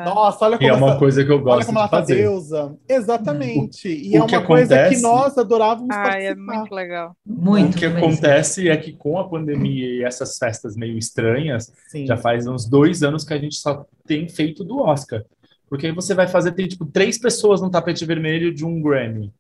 [0.06, 1.00] Nossa, olha como e é uma essa...
[1.00, 2.16] coisa que eu gosto olha como ela de tá fazer.
[2.16, 2.78] deusa.
[2.88, 3.88] Exatamente.
[3.88, 4.96] O, e é uma coisa acontece...
[4.96, 6.32] que nós adorávamos ah, participar.
[6.32, 7.16] é muito legal.
[7.26, 7.76] Muito.
[7.76, 8.06] O que mesmo.
[8.06, 12.06] acontece é que com a pandemia e essas festas meio estranhas, Sim.
[12.06, 15.24] já faz uns dois anos que a gente só tem feito do Oscar.
[15.70, 19.34] Porque aí você vai fazer, tem tipo três pessoas no tapete vermelho de um Grammy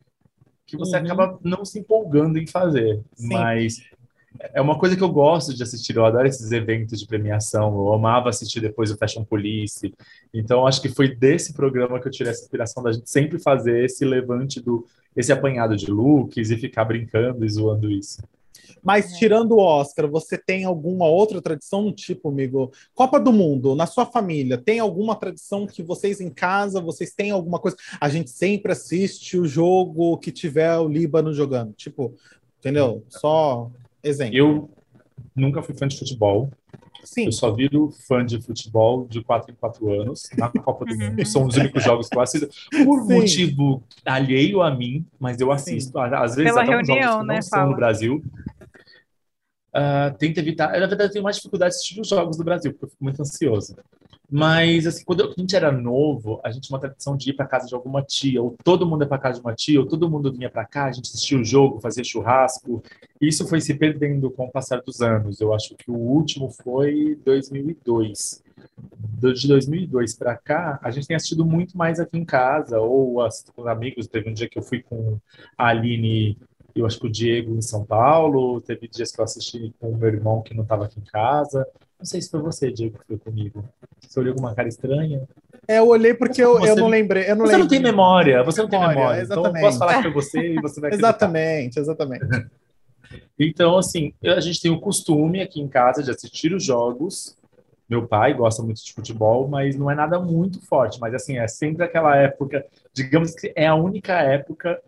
[0.68, 1.06] que você uhum.
[1.06, 3.02] acaba não se empolgando em fazer.
[3.16, 3.30] Sim.
[3.30, 3.82] Mas
[4.54, 7.94] é uma coisa que eu gosto de assistir, eu adoro esses eventos de premiação, eu
[7.94, 9.94] amava assistir depois o Fashion Police.
[10.34, 13.86] Então, acho que foi desse programa que eu tirei essa inspiração da gente sempre fazer
[13.86, 18.22] esse levante do esse apanhado de looks e ficar brincando e zoando isso.
[18.88, 19.18] Mas é.
[19.18, 22.72] tirando o Oscar, você tem alguma outra tradição, tipo, amigo?
[22.96, 27.32] Copa do Mundo, na sua família, tem alguma tradição que vocês em casa, vocês têm
[27.32, 27.76] alguma coisa?
[28.00, 31.74] A gente sempre assiste o jogo que tiver o Líbano jogando.
[31.74, 32.16] Tipo,
[32.60, 33.04] entendeu?
[33.10, 33.70] Só
[34.02, 34.38] exemplo.
[34.38, 34.70] Eu
[35.36, 36.50] nunca fui fã de futebol.
[37.04, 37.26] Sim.
[37.26, 41.26] Eu só viro fã de futebol de 4 em 4 anos na Copa do Mundo.
[41.26, 42.48] São os únicos jogos que eu assisto.
[42.86, 43.14] Por Sim.
[43.16, 45.92] motivo alheio a mim, mas eu assisto.
[45.92, 46.16] Sim.
[46.16, 48.24] Às vezes Pela até reunião, jogos que né, não são no Brasil
[49.76, 50.74] uh, tento evitar.
[50.74, 52.90] Eu, na verdade, eu tenho mais dificuldade de assistir os jogos do Brasil, porque eu
[52.90, 53.76] fico muito ansioso.
[54.30, 57.48] Mas, assim, quando a gente era novo, a gente tinha uma tradição de ir para
[57.48, 60.10] casa de alguma tia, ou todo mundo ia para casa de uma tia, ou todo
[60.10, 62.84] mundo vinha para cá, a gente assistia o jogo, fazia churrasco.
[63.22, 65.40] Isso foi se perdendo com o passar dos anos.
[65.40, 68.44] Eu acho que o último foi 2002.
[69.34, 73.54] de 2002 para cá, a gente tem assistido muito mais aqui em casa, ou assistindo
[73.54, 74.08] com amigos.
[74.08, 75.18] Teve um dia que eu fui com
[75.58, 76.38] a Aline
[76.80, 79.98] eu acho que o Diego em São Paulo, teve dias que eu assisti com o
[79.98, 81.66] meu irmão que não estava aqui em casa.
[82.00, 83.66] Não sei se foi você, Diego, que foi comigo.
[84.00, 85.28] Você olhou com uma cara estranha?
[85.68, 87.24] É, eu olhei porque eu, você, eu não lembrei.
[87.24, 87.64] Eu não você lembro.
[87.64, 89.00] não tem memória, você não tem memória.
[89.00, 89.50] memória exatamente.
[89.50, 91.10] Então, posso falar que foi você e você vai acreditar.
[91.10, 92.26] Exatamente, exatamente.
[93.38, 97.36] então, assim, a gente tem o costume aqui em casa de assistir os jogos.
[97.90, 101.00] Meu pai gosta muito de futebol, mas não é nada muito forte.
[101.00, 104.80] Mas, assim, é sempre aquela época, digamos que é a única época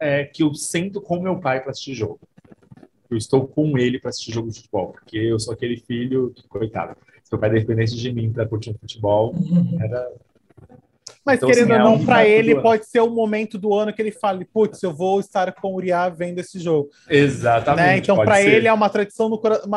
[0.00, 2.20] é, que eu sento com meu pai para assistir jogo.
[3.10, 6.96] Eu estou com ele para assistir jogo de futebol, porque eu sou aquele filho, coitado.
[7.24, 9.34] Se meu pai dependesse de mim para curtir um futebol,
[9.80, 10.10] era.
[11.24, 14.00] Mas então, querendo assim, ou não, para ele pode ser o momento do ano que
[14.00, 16.90] ele fale, putz, eu vou estar com o Uriah vendo esse jogo.
[17.08, 17.86] Exatamente.
[17.86, 17.98] Né?
[17.98, 19.68] Então, para ele é uma tradição no coração.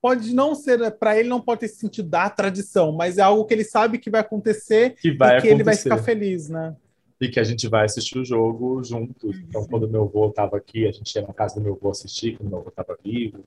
[0.00, 3.52] Pode não ser, para ele não pode ter sentido da tradição, mas é algo que
[3.52, 5.54] ele sabe que vai acontecer que vai e que acontecer.
[5.54, 6.74] ele vai ficar feliz, né?
[7.20, 9.36] E que a gente vai assistir o jogo juntos.
[9.38, 12.36] Então, quando meu avô estava aqui, a gente ia na casa do meu avô assistir,
[12.36, 13.44] quando meu avô estava vivo.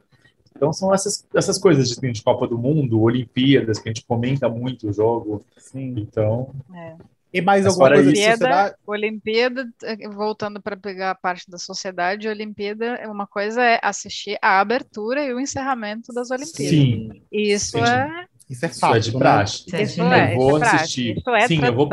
[0.56, 4.48] Então, são essas, essas coisas de, de Copa do Mundo, Olimpíadas, que a gente comenta
[4.48, 5.44] muito o jogo.
[5.58, 5.96] Sim.
[5.98, 6.54] Então.
[6.74, 6.96] É.
[7.34, 8.76] E mais alguma coisa Olimpíada, de sociedade?
[8.86, 9.70] Olimpíada,
[10.14, 15.26] voltando para pegar a parte da sociedade, Olimpíada, é uma coisa é assistir a abertura
[15.26, 16.70] e o encerramento das Olimpíadas.
[16.70, 17.24] Sim.
[17.32, 17.84] Isso Sim.
[17.84, 18.26] é.
[18.48, 19.00] Isso é fácil.
[19.00, 19.72] Isso é de praxe.
[19.72, 19.82] Né?
[19.82, 21.18] Isso é, eu vou é assistir.
[21.18, 21.90] Isso é Sim, eu vou,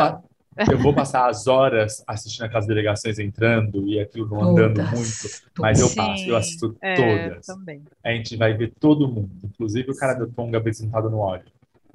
[0.70, 5.40] eu vou passar as horas assistindo aquelas delegações entrando e aquilo não andando todas, muito,
[5.58, 7.46] mas eu passo, eu assisto é, todas.
[7.46, 7.82] Também.
[8.04, 11.44] A gente vai ver todo mundo, inclusive o cara do Tonga apresentado no óleo.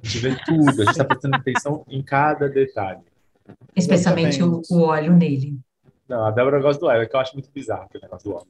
[0.02, 3.00] A gente vê tudo, a gente está prestando atenção em cada detalhe.
[3.74, 5.58] Especialmente o, o, óleo nele.
[6.08, 8.36] Não, a Débora gosta do óleo, é que eu acho muito bizarro aquele negócio do
[8.36, 8.46] óleo.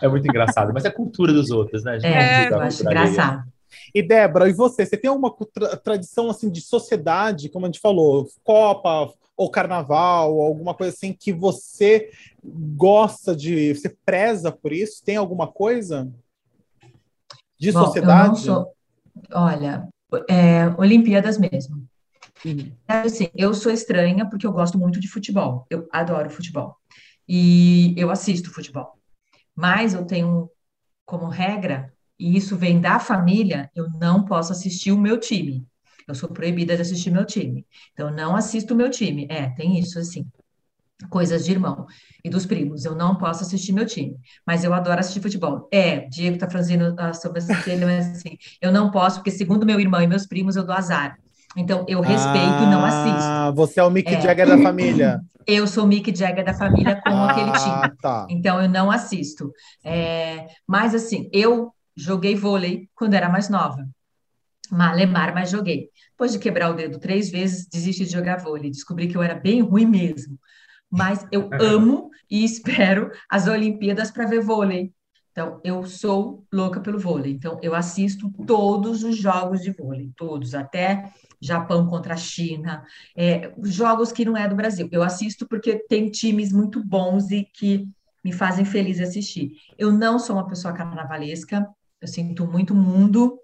[0.00, 1.98] É muito engraçado, mas é a cultura dos outros, né?
[2.02, 3.44] é, eu acho engraçado.
[3.94, 4.84] E Débora, e você?
[4.84, 10.34] Você tem alguma tra tradição assim de sociedade, como a gente falou, Copa, ou carnaval,
[10.34, 12.10] ou alguma coisa assim que você
[12.76, 15.04] gosta de, você preza por isso?
[15.04, 16.10] Tem alguma coisa
[17.58, 18.40] de Bom, sociedade?
[18.40, 18.72] Sou,
[19.32, 19.88] olha,
[20.28, 21.84] é, Olimpíadas mesmo.
[22.44, 22.72] Uhum.
[22.86, 25.66] Assim, eu sou estranha porque eu gosto muito de futebol.
[25.68, 26.76] Eu adoro futebol.
[27.28, 28.98] E eu assisto futebol.
[29.54, 30.48] Mas eu tenho
[31.04, 35.66] como regra, e isso vem da família, eu não posso assistir o meu time.
[36.06, 37.66] Eu sou proibida de assistir meu time.
[37.92, 39.26] Então, não assisto meu time.
[39.30, 40.26] É, tem isso, assim.
[41.10, 41.86] Coisas de irmão
[42.24, 42.84] e dos primos.
[42.84, 44.16] Eu não posso assistir meu time.
[44.46, 45.68] Mas eu adoro assistir futebol.
[45.72, 50.00] É, Diego tá franzindo a sobrancelha, mas assim, eu não posso, porque segundo meu irmão
[50.00, 51.18] e meus primos, eu dou azar.
[51.56, 53.20] Então, eu respeito ah, e não assisto.
[53.20, 54.20] Ah, você é o Mick é.
[54.20, 55.20] Jagger da família.
[55.44, 57.96] Eu sou o Mick Jagger da família com ah, aquele time.
[58.00, 58.28] Tá.
[58.30, 59.52] Então, eu não assisto.
[59.82, 63.84] É, mas, assim, eu joguei vôlei quando era mais nova.
[64.72, 65.90] Malemar, mas joguei.
[66.12, 68.70] Depois de quebrar o dedo três vezes, desisti de jogar vôlei.
[68.70, 70.38] Descobri que eu era bem ruim mesmo.
[70.90, 74.90] Mas eu amo e espero as Olimpíadas para ver vôlei.
[75.30, 77.32] Então, eu sou louca pelo vôlei.
[77.32, 82.82] Então, eu assisto todos os jogos de vôlei, todos, até Japão contra a China,
[83.16, 84.88] é, jogos que não é do Brasil.
[84.90, 87.86] Eu assisto porque tem times muito bons e que
[88.24, 89.52] me fazem feliz assistir.
[89.76, 91.66] Eu não sou uma pessoa carnavalesca,
[92.00, 93.38] eu sinto muito mundo,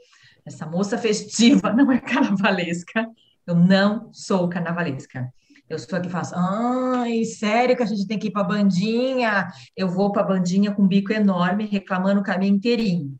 [0.48, 3.06] essa moça festiva não é carnavalesca.
[3.46, 5.32] Eu não sou carnavalesca.
[5.68, 8.44] Eu sou a que faço, ai, sério que a gente tem que ir para a
[8.44, 9.48] bandinha?
[9.76, 13.14] Eu vou para bandinha com um bico enorme, reclamando o caminho inteirinho.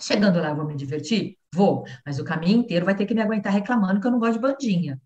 [0.00, 1.36] Chegando lá, eu vou me divertir?
[1.54, 4.34] Vou, mas o caminho inteiro vai ter que me aguentar reclamando que eu não gosto
[4.34, 5.00] de bandinha.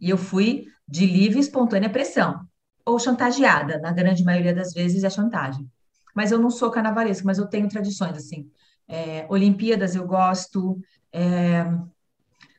[0.00, 2.40] E eu fui de livre e espontânea pressão,
[2.84, 5.70] ou chantageada, na grande maioria das vezes é chantagem.
[6.14, 8.50] Mas eu não sou carnavalesca, mas eu tenho tradições, assim.
[8.88, 10.80] É, Olimpíadas eu gosto,
[11.12, 11.64] é,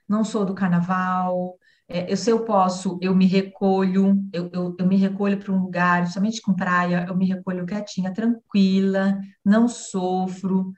[0.07, 1.57] não sou do carnaval.
[1.87, 5.59] É, eu, se eu posso, eu me recolho, eu, eu, eu me recolho para um
[5.59, 10.71] lugar, somente com praia, eu me recolho quietinha, tranquila, não sofro,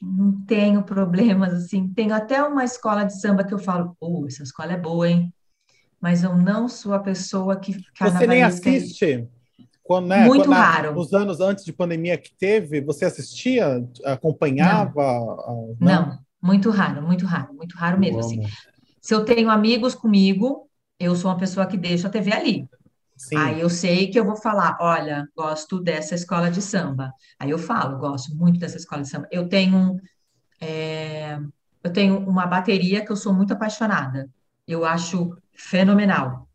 [0.00, 1.92] não tenho problemas, assim.
[1.92, 5.32] Tenho até uma escola de samba que eu falo, oh, essa escola é boa, hein?
[6.00, 7.76] Mas eu não sou a pessoa que.
[8.00, 9.28] Você nem assiste?
[9.82, 10.94] Quando, né, Muito quando, raro.
[10.94, 15.02] Nos anos antes de pandemia que teve, você assistia, acompanhava?
[15.80, 16.18] Não, não?
[16.40, 18.20] muito raro, muito raro, muito raro mesmo.
[18.20, 18.40] Assim.
[19.00, 20.68] Se eu tenho amigos comigo,
[20.98, 22.68] eu sou uma pessoa que deixa a TV ali.
[23.16, 23.36] Sim.
[23.36, 27.12] Aí eu sei que eu vou falar, olha, gosto dessa escola de samba.
[27.38, 29.28] Aí eu falo, gosto muito dessa escola de samba.
[29.30, 29.96] Eu tenho,
[30.60, 31.38] é,
[31.82, 34.28] eu tenho uma bateria que eu sou muito apaixonada.
[34.66, 36.48] Eu acho fenomenal.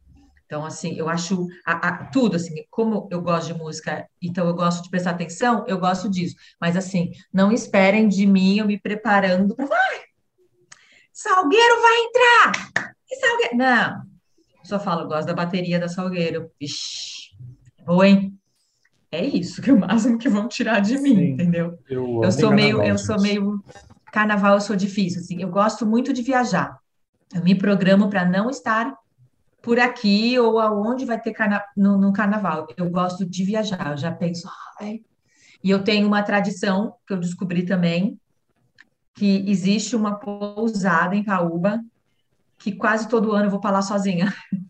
[0.47, 4.53] Então, assim, eu acho a, a, tudo, assim, como eu gosto de música, então eu
[4.53, 6.37] gosto de prestar atenção, eu gosto disso.
[6.59, 9.67] Mas, assim, não esperem de mim eu me preparando para.
[11.11, 12.69] Salgueiro vai entrar!
[13.19, 13.57] Salgueiro...
[13.57, 14.01] Não,
[14.63, 16.49] só falo, gosto da bateria da Salgueiro.
[16.61, 17.35] Ixi,
[17.85, 18.33] boa, hein?
[19.11, 21.77] É isso que é o máximo que vão tirar de mim, Sim, entendeu?
[21.89, 23.61] Eu, eu sou meio, eu sou meio
[24.13, 25.41] carnaval, eu sou difícil, assim.
[25.41, 26.77] Eu gosto muito de viajar.
[27.33, 28.93] Eu me programo para não estar
[29.68, 31.61] por aqui ou aonde vai ter carna...
[31.76, 32.68] no, no, carnaval.
[32.78, 34.49] Eu gosto de viajar, eu já penso,
[34.80, 35.01] ai.
[35.61, 38.18] E eu tenho uma tradição que eu descobri também,
[39.13, 41.84] que existe uma pousada em Paúba
[42.57, 44.34] que quase todo ano eu vou para lá sozinha.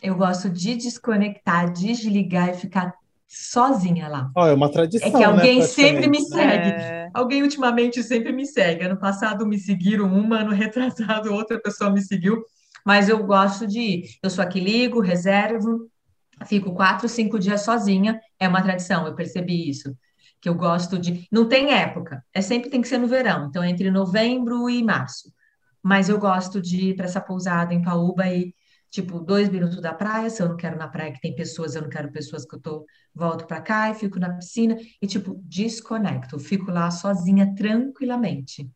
[0.00, 2.94] Eu gosto de desconectar, desligar e ficar
[3.26, 4.30] sozinha lá.
[4.36, 5.08] Oh, é uma tradição.
[5.08, 6.70] É que alguém né, sempre me segue.
[6.70, 7.10] É...
[7.12, 8.84] Alguém ultimamente sempre me segue.
[8.84, 12.44] Ano passado me seguiram uma, ano retrasado outra pessoa me seguiu.
[12.88, 14.04] Mas eu gosto de ir.
[14.22, 15.90] Eu sou aqui, ligo, reservo,
[16.46, 18.18] fico quatro, cinco dias sozinha.
[18.40, 19.94] É uma tradição, eu percebi isso.
[20.40, 21.26] Que eu gosto de.
[21.30, 23.46] Não tem época, é sempre tem que ser no verão.
[23.48, 25.32] Então, entre novembro e março
[25.82, 28.54] mas eu gosto de ir para essa pousada em Paúba e,
[28.90, 31.82] tipo, dois minutos da praia, se eu não quero na praia que tem pessoas, eu
[31.82, 35.40] não quero pessoas que eu tô, volto para cá e fico na piscina e, tipo,
[35.44, 38.70] desconecto, fico lá sozinha tranquilamente,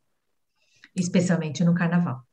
[0.94, 2.24] especialmente no carnaval.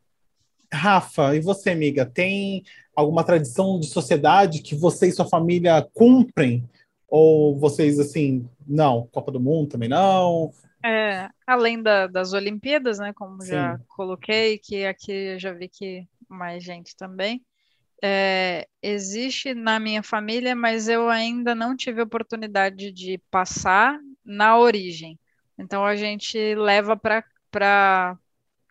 [0.71, 2.63] Rafa, e você, amiga, tem
[2.95, 6.67] alguma tradição de sociedade que você e sua família cumprem?
[7.07, 10.51] Ou vocês, assim, não, Copa do Mundo também não?
[10.85, 13.49] É, além da, das Olimpíadas, né, como Sim.
[13.49, 17.43] já coloquei, que aqui eu já vi que mais gente também,
[18.01, 25.19] é, existe na minha família, mas eu ainda não tive oportunidade de passar na origem.
[25.57, 28.17] Então a gente leva para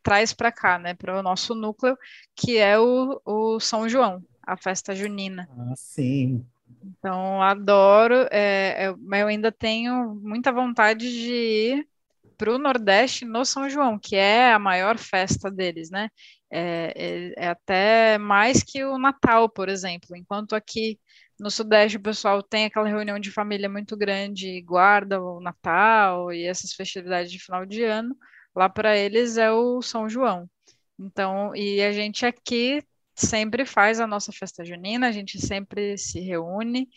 [0.03, 1.97] traz para cá, né, para o nosso núcleo,
[2.35, 5.49] que é o, o São João, a festa junina.
[5.59, 6.45] Ah, sim.
[6.83, 11.89] Então adoro, é, eu, eu ainda tenho muita vontade de ir
[12.37, 16.09] para o Nordeste no São João, que é a maior festa deles, né?
[16.51, 16.95] É,
[17.37, 20.17] é, é, até mais que o Natal, por exemplo.
[20.17, 20.99] Enquanto aqui
[21.39, 26.45] no Sudeste o pessoal tem aquela reunião de família muito grande, guarda o Natal e
[26.45, 28.17] essas festividades de final de ano,
[28.59, 30.51] lá para eles é o São João.
[30.99, 32.83] Então, e a gente aqui
[33.15, 36.89] sempre faz a nossa festa junina, a gente sempre se reúne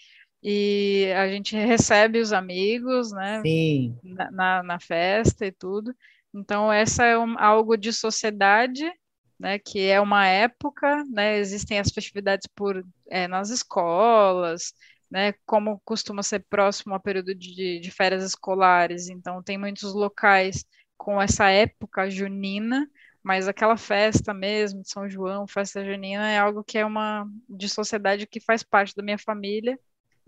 [0.42, 3.44] e a gente recebe os amigos, né?
[3.44, 3.96] Sim.
[4.04, 5.96] Na, na, na festa e tudo.
[6.34, 8.92] Então, essa é um, algo de sociedade,
[9.40, 9.60] né?
[9.60, 11.38] Que é uma época, né?
[11.38, 14.74] Existem as festividades por, é, nas escolas,
[15.12, 15.36] né?
[15.46, 20.66] Como costuma ser próximo ao período de, de férias escolares, então tem muitos locais
[21.02, 22.88] com essa época junina,
[23.24, 27.68] mas aquela festa mesmo de São João, festa junina, é algo que é uma de
[27.68, 29.80] sociedade que faz parte da minha família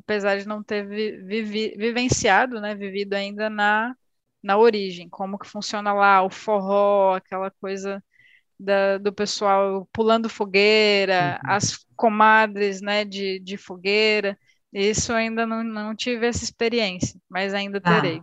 [0.02, 3.96] apesar de não ter vi, vivenciado, né, vivido ainda na,
[4.42, 8.04] na origem, como que funciona lá o forró, aquela coisa
[8.60, 11.52] da, do pessoal pulando fogueira, uhum.
[11.52, 14.38] as comadres, né, de, de fogueira,
[14.72, 18.02] isso ainda não, não tive essa experiência, mas ainda tá.
[18.02, 18.22] terei.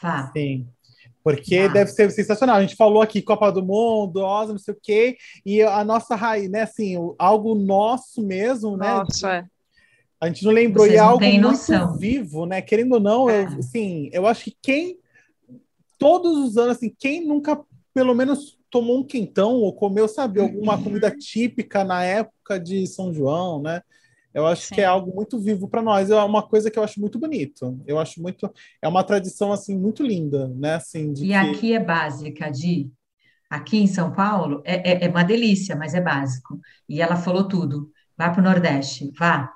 [0.00, 0.30] Tá.
[0.32, 0.68] Sim.
[1.26, 1.66] Porque ah.
[1.66, 2.54] deve ser sensacional.
[2.54, 6.14] A gente falou aqui Copa do Mundo, Osa, não sei o quê, e a nossa
[6.14, 6.62] raiz, né?
[6.62, 8.94] Assim, algo nosso mesmo, né?
[8.94, 9.44] Nossa, é.
[10.20, 11.98] A gente não lembrou, Vocês e é algo muito noção.
[11.98, 12.62] vivo, né?
[12.62, 13.42] Querendo ou não, é.
[13.42, 15.00] eu, assim, eu acho que quem,
[15.98, 17.60] todos os anos, assim, quem nunca,
[17.92, 20.84] pelo menos, tomou um quentão ou comeu, sabe, alguma uhum.
[20.84, 23.82] comida típica na época de São João, né?
[24.36, 24.74] Eu acho Sim.
[24.74, 26.10] que é algo muito vivo para nós.
[26.10, 27.82] É uma coisa que eu acho muito bonito.
[27.86, 28.52] Eu acho muito.
[28.82, 30.74] É uma tradição, assim, muito linda, né?
[30.74, 31.32] Assim, e que...
[31.32, 32.92] aqui é básica, Di.
[33.48, 36.60] Aqui em São Paulo é, é, é uma delícia, mas é básico.
[36.86, 37.90] E ela falou tudo.
[38.14, 39.50] Vá para o Nordeste, vá.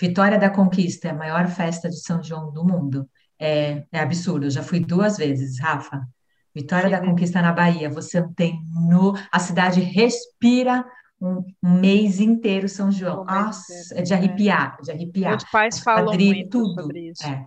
[0.00, 3.06] Vitória da Conquista é a maior festa de São João do mundo.
[3.38, 6.08] É, é absurdo, eu já fui duas vezes, Rafa.
[6.54, 6.92] Vitória Sim.
[6.92, 9.14] da Conquista na Bahia, você não tem no.
[9.30, 10.86] A cidade respira
[11.20, 13.24] um, mês inteiro São João.
[13.24, 15.32] Nossa, é de arrepiar, de arrepiar.
[15.32, 16.82] Meus pais falam quadrilha, muito tudo.
[16.82, 17.26] sobre isso.
[17.26, 17.46] É.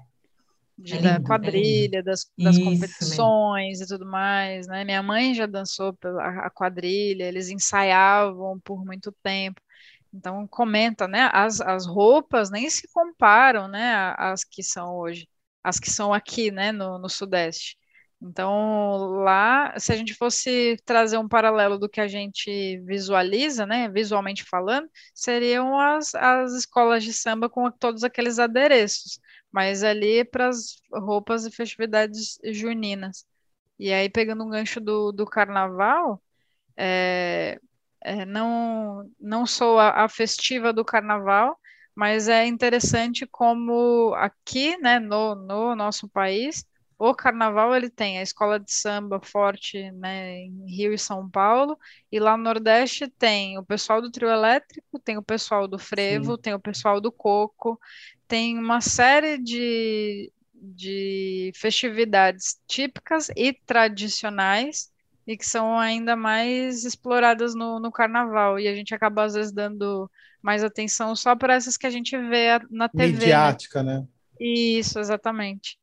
[0.78, 3.86] De, é lindo, da é quadrilha, das, das competições mesmo.
[3.86, 4.84] e tudo mais, né?
[4.84, 9.62] Minha mãe já dançou pela a quadrilha, eles ensaiavam por muito tempo.
[10.14, 11.30] Então comenta, né?
[11.34, 14.14] As, as roupas nem se comparam, né?
[14.18, 15.28] As que são hoje,
[15.64, 16.72] as que são aqui, né?
[16.72, 17.78] No, no Sudeste.
[18.24, 23.90] Então lá, se a gente fosse trazer um paralelo do que a gente visualiza, né?
[23.90, 29.20] Visualmente falando, seriam as, as escolas de samba com todos aqueles adereços,
[29.52, 33.26] mas ali para as roupas e festividades juninas.
[33.78, 36.22] E aí pegando um gancho do, do carnaval,
[36.78, 37.60] é,
[38.02, 41.60] é, não, não sou a, a, festiva do carnaval,
[41.96, 46.66] mas é interessante como aqui, né, no, no nosso país,
[46.98, 51.78] o carnaval ele tem a escola de samba forte, né, em Rio e São Paulo,
[52.12, 56.36] e lá no Nordeste tem o pessoal do trio elétrico, tem o pessoal do frevo,
[56.36, 56.42] Sim.
[56.42, 57.80] tem o pessoal do coco,
[58.28, 64.92] tem uma série de, de festividades típicas e tradicionais
[65.26, 68.60] e que são ainda mais exploradas no, no carnaval.
[68.60, 70.10] E a gente acaba, às vezes, dando
[70.42, 73.08] mais atenção só para essas que a gente vê na TV.
[73.08, 73.14] Né?
[73.14, 74.00] Midiática, né?
[74.00, 74.08] né?
[74.40, 75.78] Isso, exatamente.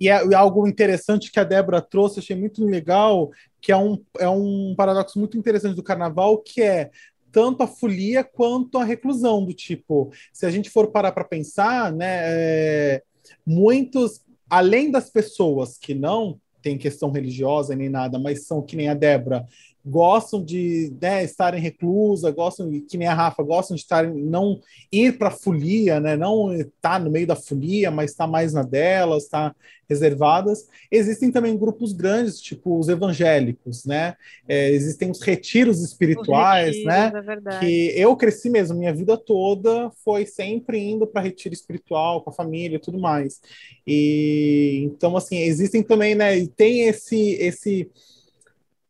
[0.00, 3.30] E é algo interessante que a Débora trouxe, achei muito legal,
[3.60, 6.90] que é um, é um paradoxo muito interessante do carnaval, que é
[7.32, 11.92] tanto a folia quanto a reclusão, do tipo, se a gente for parar para pensar,
[11.92, 13.02] né, é,
[13.44, 18.88] muitos, além das pessoas que não têm questão religiosa nem nada, mas são que nem
[18.88, 19.46] a Débora,
[19.88, 24.60] gostam de né, estarem reclusa, gostam, que nem a Rafa, gostam de estar, não
[24.92, 28.30] ir para a folia, né, não estar tá no meio da folia, mas estar tá
[28.30, 29.56] mais na delas, estar tá
[29.88, 30.68] reservadas.
[30.90, 34.14] Existem também grupos grandes, tipo os evangélicos, né?
[34.46, 37.56] É, existem os retiros espirituais, os retiros, né?
[37.56, 42.30] É que eu cresci mesmo, minha vida toda foi sempre indo para retiro espiritual com
[42.30, 43.40] a família e tudo mais.
[43.86, 47.90] E então assim, existem também, né, e tem esse esse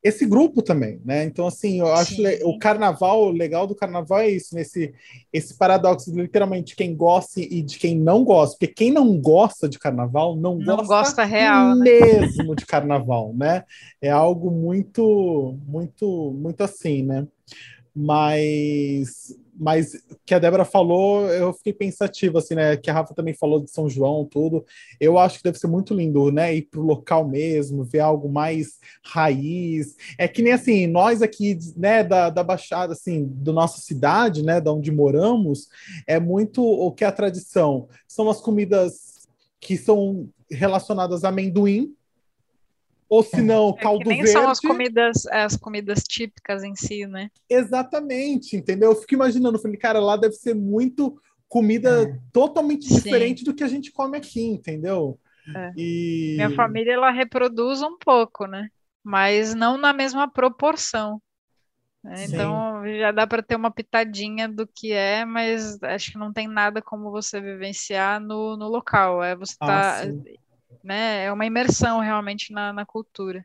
[0.03, 1.25] esse grupo também, né?
[1.25, 4.95] Então, assim, eu acho o carnaval, o legal do carnaval é isso, nesse
[5.33, 9.69] esse paradoxo de literalmente quem gosta e de quem não gosta, porque quem não gosta
[9.69, 11.85] de carnaval não, não gosta, gosta real, né?
[11.85, 12.55] mesmo né?
[12.57, 13.65] de carnaval, né?
[14.01, 17.27] É algo muito, muito, muito assim, né?
[17.95, 19.93] Mas mas
[20.25, 22.77] que a Débora falou, eu fiquei pensativo, assim, né?
[22.77, 24.65] Que a Rafa também falou de São João, tudo.
[25.01, 26.55] Eu acho que deve ser muito lindo, né?
[26.55, 29.97] Ir pro local mesmo, ver algo mais raiz.
[30.17, 34.61] É que nem assim, nós aqui, né, da, da Baixada, assim, da nossa cidade, né,
[34.61, 35.69] da onde moramos,
[36.07, 37.89] é muito o que é a tradição.
[38.07, 39.27] São as comidas
[39.61, 41.95] que são relacionadas a amendoim,
[43.09, 44.33] ou se não, é caldo nem verde.
[44.33, 47.31] são as comidas, as comidas típicas em si, né?
[47.49, 48.91] Exatamente, entendeu?
[48.91, 52.19] Eu fico imaginando, falei, cara, lá deve ser muito comida é.
[52.33, 52.97] totalmente Sim.
[52.97, 55.19] diferente do que a gente come aqui, entendeu?
[55.57, 55.73] É.
[55.77, 56.35] E...
[56.37, 58.69] Minha família ela reproduz um pouco, né?
[59.03, 61.21] Mas não na mesma proporção.
[62.05, 62.27] Né?
[62.27, 66.47] Então já dá para ter uma pitadinha do que é, mas acho que não tem
[66.47, 69.23] nada como você vivenciar no, no local.
[69.23, 70.03] É você ah, tá
[70.83, 71.25] né?
[71.25, 73.45] É uma imersão realmente na, na cultura.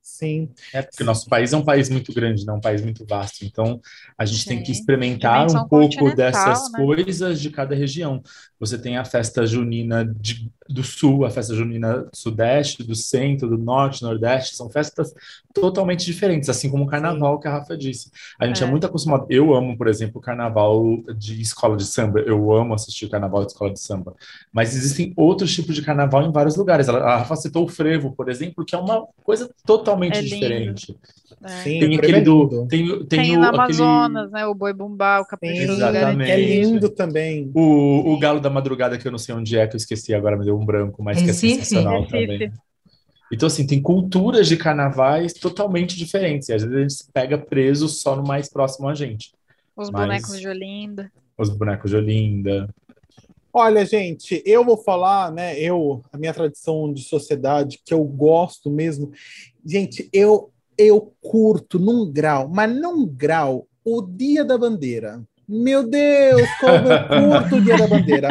[0.00, 0.50] Sim.
[0.72, 3.04] É porque o nosso país é um país muito grande, não é um país muito
[3.04, 3.44] vasto.
[3.44, 3.78] Então,
[4.16, 4.48] a gente Sim.
[4.48, 6.78] tem que experimentar um pouco dessas né?
[6.78, 8.22] coisas de cada região.
[8.60, 13.48] Você tem a festa junina de, do sul, a festa junina do sudeste, do centro,
[13.48, 14.56] do norte, nordeste.
[14.56, 15.14] São festas
[15.54, 17.42] totalmente diferentes, assim como o carnaval Sim.
[17.42, 18.10] que a Rafa disse.
[18.38, 18.66] A gente é.
[18.66, 18.70] é.
[18.70, 19.26] muito acostumado.
[19.30, 22.20] Eu amo, por exemplo, o carnaval de escola de samba.
[22.20, 24.14] Eu amo assistir o carnaval de escola de samba.
[24.52, 26.88] Mas existem outros tipos de carnaval em vários lugares.
[26.88, 30.96] A Rafa citou o frevo, por exemplo, que é uma coisa totalmente é diferente.
[31.44, 31.48] É.
[31.62, 32.66] Sim, tem aquele do.
[32.66, 34.42] Tem, tem, tem o, no Amazonas, aquele...
[34.42, 34.46] né?
[34.46, 35.72] O boi bumbá, o caprichoso.
[35.74, 36.30] Exatamente.
[36.30, 37.50] É lindo também.
[37.54, 40.36] O, o galo da madrugada, que eu não sei onde é, que eu esqueci agora,
[40.36, 41.54] me deu um branco, mas Recife.
[41.54, 42.26] que é sensacional Recife.
[42.26, 42.52] também.
[43.30, 46.48] Então, assim, tem culturas de carnavais totalmente diferentes.
[46.48, 49.32] E às vezes a gente se pega preso só no mais próximo a gente.
[49.76, 50.02] Os Mas...
[50.02, 51.12] bonecos de Olinda.
[51.36, 52.74] Os bonecos de Olinda.
[53.52, 55.58] Olha, gente, eu vou falar, né?
[55.58, 59.10] Eu, a minha tradição de sociedade, que eu gosto mesmo.
[59.64, 65.22] Gente, eu, eu curto num grau, mas num grau, o Dia da Bandeira.
[65.48, 68.28] Meu Deus, como eu curto o Dia da Bandeira.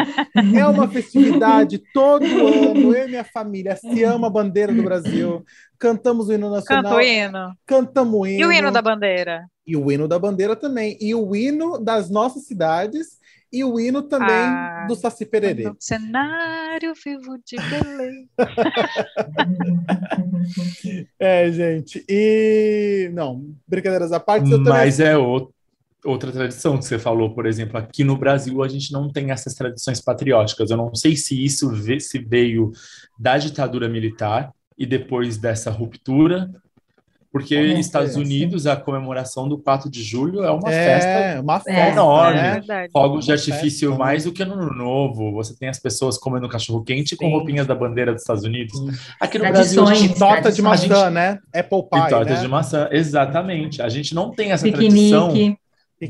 [0.56, 2.96] É uma festividade todo ano.
[2.96, 5.44] Eu e minha família se ama a bandeira do Brasil.
[5.80, 6.84] Cantamos o hino nacional.
[6.84, 7.58] Canta o hino.
[7.66, 8.40] Cantamos o hino.
[8.40, 9.48] E o hino da bandeira.
[9.66, 10.96] E o hino da bandeira também.
[11.02, 13.18] E o hino das nossas cidades.
[13.52, 15.72] E o hino também ah, do Saci Pererê.
[15.80, 18.30] Cenário vivo de Belém.
[21.18, 22.06] é, gente.
[22.08, 23.10] E.
[23.14, 24.50] Não, brincadeiras à parte.
[24.50, 25.12] Mas também...
[25.12, 25.57] é outro
[26.06, 29.54] outra tradição que você falou, por exemplo, aqui no Brasil a gente não tem essas
[29.54, 30.70] tradições patrióticas.
[30.70, 32.72] Eu não sei se isso se veio
[33.18, 36.50] da ditadura militar e depois dessa ruptura,
[37.32, 41.60] porque nos Estados Unidos a comemoração do 4 de julho é uma é, festa, uma
[41.60, 45.34] festa enorme, é fogos de artifício festa, mais do que no Ano Novo.
[45.34, 48.74] Você tem as pessoas comendo cachorro quente com roupinhas da bandeira dos Estados Unidos.
[49.20, 51.40] Aqui no Brasil, a gente, torta de maçã, gente, né?
[51.54, 52.42] Apple pie, e torta né?
[52.42, 53.82] de maçã, exatamente.
[53.82, 55.10] A gente não tem essa Piquenique.
[55.10, 55.58] tradição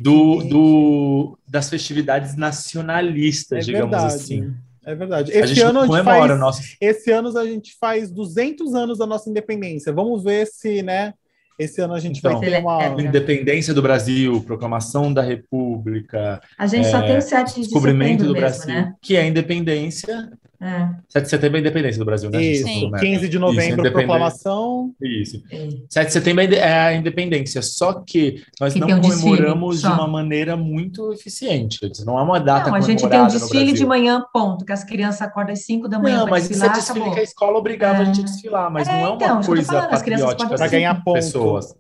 [0.02, 4.54] do, do, das festividades nacionalistas, é digamos verdade, assim.
[4.86, 5.32] É verdade.
[5.32, 6.62] Esse a gente ano a gente faz, nossa...
[6.80, 9.92] esse ano a gente faz 200 anos da nossa independência.
[9.92, 11.14] Vamos ver se, né?
[11.60, 16.40] Esse ano a gente então, vai ter uma independência do Brasil, proclamação da República.
[16.58, 18.96] A gente é, só tem o 7 de descobrimento do Brasil, mesmo, né?
[19.02, 20.90] que é a independência É.
[21.10, 22.42] 7 de setembro é a independência do Brasil, né?
[22.42, 22.92] Isso, Sim.
[23.00, 23.92] 15 de novembro, independência.
[23.92, 24.92] proclamação.
[25.00, 25.44] Isso.
[25.52, 25.70] É.
[25.88, 29.82] 7 de setembro é a independência, só que nós Que não um desfile, comemoramos de
[29.88, 29.94] só.
[29.94, 31.80] uma maneira muito eficiente.
[32.06, 34.84] Não é uma data Não, a gente tem um desfile de manhã, ponto, que as
[34.84, 37.14] crianças acordam às 5 da manhã Não, para mas isso é desfilar, desfile acabou.
[37.14, 38.26] que a escola obrigava a gente a É.
[38.26, 40.94] desfilar, mas É, não é uma então, isso eu coisa falando, patriótica podem Pra ganhar
[40.94, 41.14] das ponto.
[41.16, 41.76] pessoas.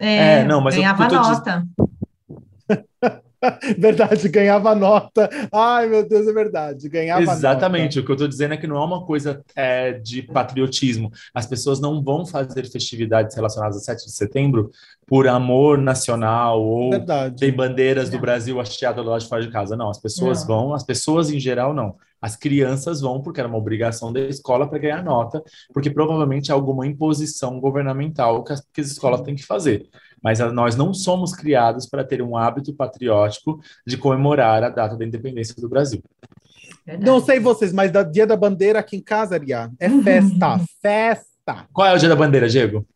[0.00, 1.64] É, É, não, mas eu- ganhava eu diz- nota.
[3.78, 5.28] Verdade, ganhava nota.
[5.52, 6.88] Ai, meu Deus, é verdade.
[6.88, 8.00] Ganhava Exatamente, nota.
[8.00, 11.10] o que eu estou dizendo é que não é uma coisa é, de patriotismo.
[11.34, 14.70] As pessoas não vão fazer festividades relacionadas a 7 de setembro
[15.06, 17.36] por amor nacional ou Verdade.
[17.36, 18.20] tem bandeiras do Não.
[18.20, 19.76] Brasil hasteadas lá de fora de casa.
[19.76, 20.46] Não, as pessoas Não.
[20.46, 21.96] vão, as pessoas em geral não.
[22.20, 26.54] As crianças vão porque era uma obrigação da escola para ganhar nota, porque provavelmente é
[26.54, 29.88] alguma imposição governamental que as, que as escolas têm que fazer.
[30.22, 34.96] Mas a- nós não somos criados para ter um hábito patriótico de comemorar a data
[34.96, 36.02] da independência do Brasil.
[36.86, 37.06] Verdade.
[37.10, 41.66] Não sei vocês, mas da Dia da Bandeira aqui em casa, Ariá, é festa, festa.
[41.72, 42.86] Qual é o dia da bandeira, Diego?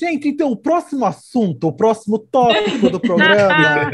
[0.00, 3.90] Gente, então, o próximo assunto, o próximo tópico do programa.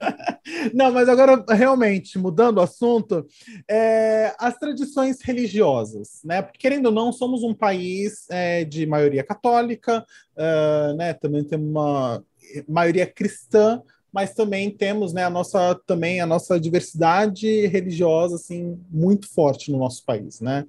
[0.72, 3.26] Não, mas agora, realmente, mudando o assunto,
[3.68, 6.40] é, as tradições religiosas, né?
[6.40, 10.06] Porque, querendo ou não, somos um país é, de maioria católica,
[10.38, 11.12] ah, né?
[11.12, 12.24] Também temos uma
[12.66, 19.28] maioria cristã, mas também temos, né, a nossa também a nossa diversidade religiosa assim muito
[19.28, 20.66] forte no nosso país, né?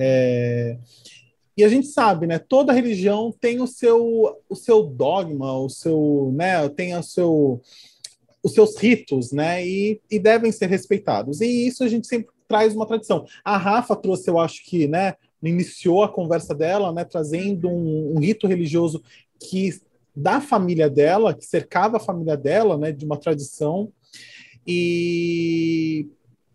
[0.00, 0.76] É,
[1.56, 2.38] e a gente sabe, né?
[2.38, 6.68] Toda religião tem o seu, o seu dogma, o seu, né?
[6.68, 7.60] Tem o seu,
[8.42, 9.64] os seus ritos, né?
[9.64, 11.40] E, e devem ser respeitados.
[11.40, 13.24] E isso a gente sempre traz uma tradição.
[13.44, 15.14] A Rafa trouxe, eu acho que, né?
[15.42, 17.04] Iniciou a conversa dela, né?
[17.04, 19.02] Trazendo um, um rito religioso
[19.38, 19.80] que
[20.16, 22.90] da família dela, que cercava a família dela, né?
[22.90, 23.92] De uma tradição.
[24.66, 26.08] E,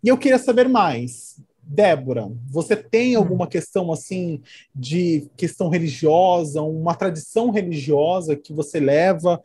[0.04, 1.29] e eu queria saber mais.
[1.72, 4.42] Débora, você tem alguma questão assim
[4.74, 9.40] de questão religiosa, uma tradição religiosa que você leva,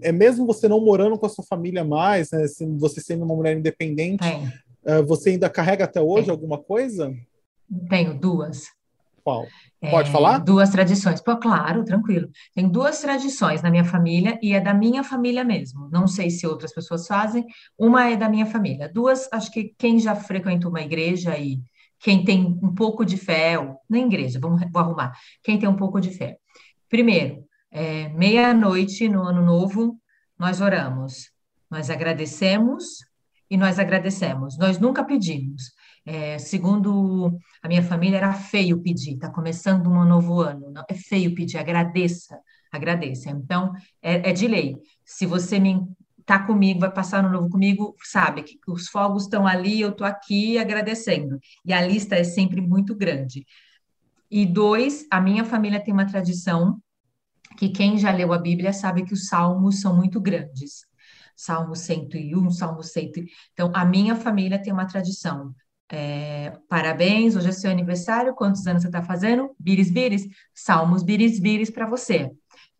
[0.00, 3.36] é mesmo você não morando com a sua família mais, né, se você sendo uma
[3.36, 4.24] mulher independente,
[4.86, 6.32] eh, você ainda carrega até hoje Tem.
[6.32, 7.14] alguma coisa?
[7.90, 8.64] tenho duas.
[9.26, 9.44] Qual?
[9.90, 10.38] Pode É, falar?
[10.38, 11.20] Duas tradições.
[11.20, 12.28] Pô, claro, tranquilo.
[12.54, 15.88] Tem duas tradições na minha família e é da minha família mesmo.
[15.90, 17.44] Não sei se outras pessoas fazem.
[17.76, 18.88] Uma é da minha família.
[18.88, 21.58] Duas, acho que quem já frequentou uma igreja e
[21.98, 25.12] quem tem um pouco de fé, ou, na igreja, vamos, vou arrumar.
[25.42, 26.36] Quem tem um pouco de fé.
[26.88, 29.98] Primeiro, é, meia-noite no ano novo,
[30.38, 31.32] nós oramos.
[31.68, 32.84] Nós agradecemos
[33.50, 34.56] e nós agradecemos.
[34.56, 35.74] Nós nunca pedimos.
[36.06, 39.14] É, segundo a minha família, era feio pedir.
[39.14, 40.70] Está começando um novo ano.
[40.70, 41.58] Não, é feio pedir.
[41.58, 42.38] Agradeça,
[42.70, 43.28] agradeça.
[43.30, 44.76] Então, é, é de lei.
[45.04, 45.84] Se você me
[46.24, 50.04] tá comigo, vai passar ano novo comigo, sabe que os fogos estão ali, eu tô
[50.04, 51.38] aqui agradecendo.
[51.64, 53.46] E a lista é sempre muito grande.
[54.30, 56.80] E dois, a minha família tem uma tradição
[57.56, 60.84] que quem já leu a Bíblia sabe que os salmos são muito grandes.
[61.36, 63.12] Salmo 101, Salmo 100.
[63.52, 65.54] Então, a minha família tem uma tradição.
[65.90, 68.34] É, parabéns, hoje é seu aniversário.
[68.34, 69.50] Quantos anos você está fazendo?
[69.58, 70.26] Biris, biris.
[70.54, 72.30] Salmos, biris, biris para você.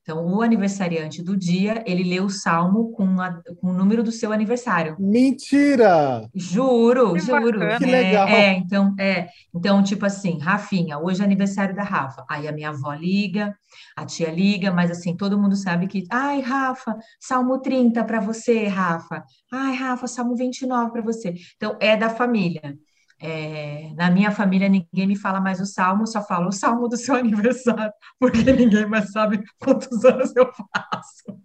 [0.02, 4.12] Então, o aniversariante do dia, ele lê o salmo com, a- com o número do
[4.12, 4.94] seu aniversário.
[5.00, 6.28] Mentira!
[6.32, 7.58] Juro, Que juro.
[7.58, 7.78] bacana.
[7.78, 8.28] Que É, legal.
[8.28, 9.28] É, então, é.
[9.52, 12.24] Então, tipo assim, Rafinha, hoje é aniversário da Rafa.
[12.30, 13.52] Aí a minha avó liga,
[13.96, 18.68] a tia liga, mas assim, todo mundo sabe que, ai, Rafa, Salmo 30 para você,
[18.68, 19.24] Rafa.
[19.52, 21.34] Ai, Rafa, Salmo 29 para você.
[21.56, 22.76] Então, é da família.
[23.20, 26.96] É, na minha família, ninguém me fala mais o salmo, só fala o salmo do
[26.96, 31.38] seu aniversário, porque ninguém mais sabe quantos anos eu faço.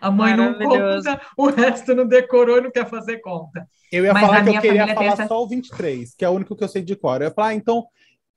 [0.00, 3.66] A mãe não conta, o resto não decorou e não quer fazer conta.
[3.90, 6.32] Eu ia Mas falar que eu queria falar essa- só o 23, que é o
[6.32, 7.20] único que eu sei de cor.
[7.20, 7.86] Eu ia falar, ah, então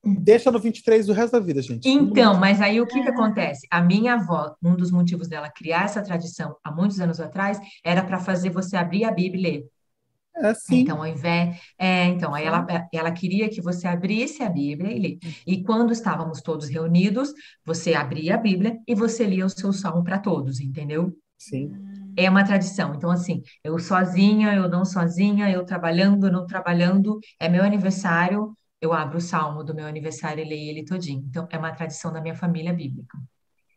[0.04, 1.88] deixa no 23 o resto da vida, gente.
[1.88, 3.68] Então, mas aí o que que acontece?
[3.70, 8.04] A minha avó, um dos motivos dela criar essa tradição há muitos anos atrás, era
[8.04, 9.66] para fazer você abrir a Bíblia e ler.
[10.36, 10.82] É sim.
[10.84, 15.00] Então, ao invés, é, então, aí ela, ela queria que você abrisse a Bíblia e
[15.00, 15.18] lia.
[15.46, 17.34] E quando estávamos todos reunidos,
[17.66, 21.14] você abria a Bíblia e você lia o seu salmo para todos, entendeu?
[21.38, 22.14] Sim.
[22.16, 22.94] É uma tradição.
[22.96, 28.54] Então, assim, eu sozinha, eu não sozinha, eu trabalhando, eu não trabalhando, é meu aniversário,
[28.82, 31.24] eu abro o salmo do meu aniversário e leio ele todinho.
[31.30, 33.18] Então, é uma tradição da minha família bíblica.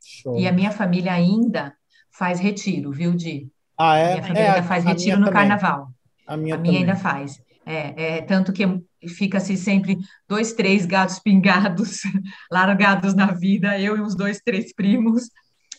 [0.01, 0.41] Show.
[0.41, 1.77] E a minha família ainda
[2.13, 3.51] faz retiro, viu, Di?
[3.79, 4.11] Ah, A é?
[4.11, 5.31] minha família É, ainda faz retiro no também.
[5.31, 5.93] carnaval.
[6.27, 7.41] A minha A minha ainda faz.
[7.67, 8.65] É, é, tanto que
[9.09, 9.97] fica assim sempre
[10.29, 12.03] dois, três gatos pingados,
[12.51, 15.31] largados na vida, eu e os dois, três primos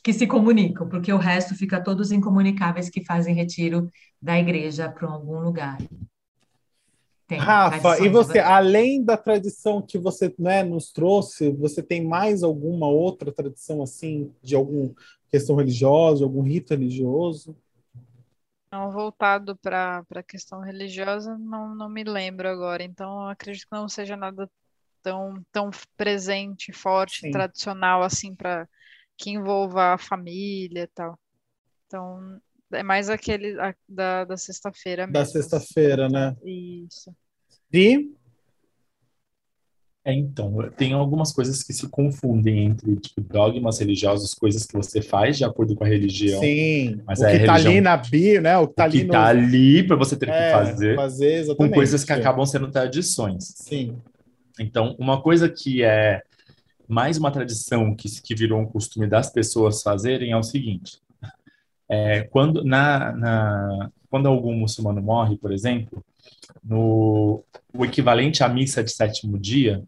[0.03, 3.89] que se comunicam, porque o resto fica todos incomunicáveis que fazem retiro
[4.21, 5.77] da igreja para algum lugar.
[7.27, 8.53] Tem Rafa, e você, verdade.
[8.53, 14.31] além da tradição que você né, nos trouxe, você tem mais alguma outra tradição assim,
[14.43, 14.93] de alguma
[15.31, 17.55] questão religiosa, algum rito religioso?
[18.75, 22.83] Não voltado para a questão religiosa, não, não me lembro agora.
[22.83, 24.51] Então, acredito que não seja nada
[25.01, 27.31] tão, tão presente, forte, Sim.
[27.31, 28.67] tradicional, assim, para
[29.17, 31.17] que envolva a família e tal.
[31.87, 35.33] Então, é mais aquele a- da, da sexta-feira Da mesmo.
[35.33, 36.35] sexta-feira, né?
[36.43, 37.15] Isso.
[37.71, 38.11] E
[40.07, 45.01] É, então, tem algumas coisas que se confundem entre tipo, dogmas religiosos, coisas que você
[45.01, 47.71] faz de acordo com a religião, sim, Mas o é que tá religião.
[47.71, 48.55] ali na bio, né?
[48.59, 50.95] O que tá o ali que no tá ali para você ter que é, fazer,
[50.95, 53.45] fazer com coisas que acabam sendo tradições.
[53.57, 53.97] Sim.
[54.59, 56.21] Então, uma coisa que é
[56.87, 60.99] mais uma tradição que, que virou um costume das pessoas fazerem é o seguinte:
[61.89, 66.05] é, quando, na, na- quando algum muçulmano morre, por exemplo,
[66.63, 67.43] no,
[67.73, 69.83] o equivalente à missa de sétimo dia,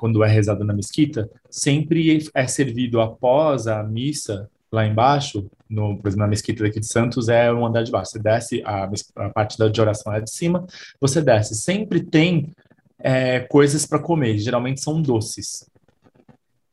[0.00, 6.08] quando é rezado na mesquita, sempre é servido após a missa lá embaixo, no, por
[6.08, 8.12] exemplo, na mesquita daqui de Santos é um andar de baixo.
[8.12, 10.66] Você desce, a, a parte da de oração é de cima,
[10.98, 11.54] você desce.
[11.54, 12.54] Sempre tem
[12.98, 15.68] é, coisas para comer, geralmente são doces.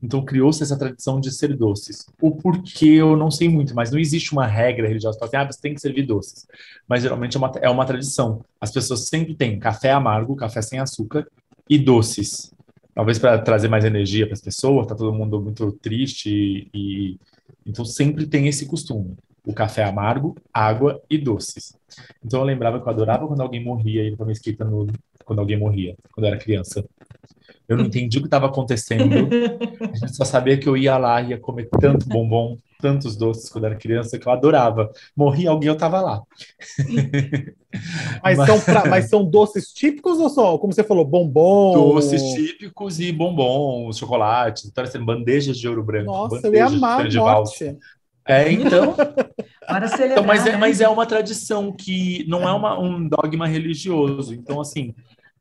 [0.02, 2.06] Então criou-se essa tradição de ser doces.
[2.22, 5.52] O porquê eu não sei muito, mas não existe uma regra religiosa para assim, ah,
[5.52, 6.48] você tem que servir doces.
[6.88, 8.42] Mas geralmente é uma, é uma tradição.
[8.62, 11.28] As pessoas sempre têm café amargo, café sem açúcar
[11.70, 12.54] e doces.
[12.98, 17.20] Talvez para trazer mais energia para as pessoas, tá todo mundo muito triste e, e-
[17.64, 19.16] então sempre tem esse costume.
[19.46, 21.78] O café amargo, água e doces.
[22.26, 24.88] Então eu lembrava que eu adorava quando alguém morria ir para mesquita no
[25.24, 26.84] quando alguém morria, quando eu era criança.
[27.70, 29.30] Eu não entendi o que estava acontecendo.
[29.94, 33.50] A gente só sabia que eu ia lá e ia comer tanto bombom, tantos doces
[33.50, 34.92] quando era criança, que eu adorava.
[35.16, 36.22] Morria alguém, eu estava lá.
[38.24, 41.74] Mas, Mas- São pra- mas são doces típicos ou só, como você falou, bombom?
[41.74, 46.78] Doces típicos e bombons, chocolates, então, assim, bandejas de ouro branco, Nossa, eu bandejas ia
[46.80, 47.78] de amar de morte.
[48.28, 48.96] É, então,
[49.70, 50.58] Bora celebrar, Então, mas, é, né?
[50.58, 54.34] mas é uma tradição que não é uma- um dogma religioso.
[54.34, 54.94] Então, assim,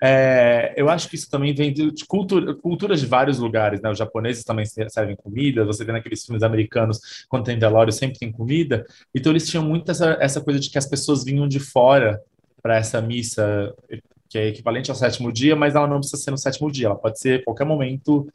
[0.03, 3.90] é, eu acho que isso também vem de, cultura, culturas de vários lugares, né?
[3.90, 8.18] Os japoneses também se- servem comida, você vê naqueles filmes americanos, quando tem velório, sempre
[8.18, 8.84] tem comida.
[9.14, 12.20] Então, eles tinham muito essa, essa coisa de que as pessoas vinham de fora
[12.62, 13.74] para essa missa,
[14.28, 16.97] que é equivalente ao sétimo dia, mas ela não precisa ser no sétimo dia, ela
[16.97, 18.26] pode ser qualquer momento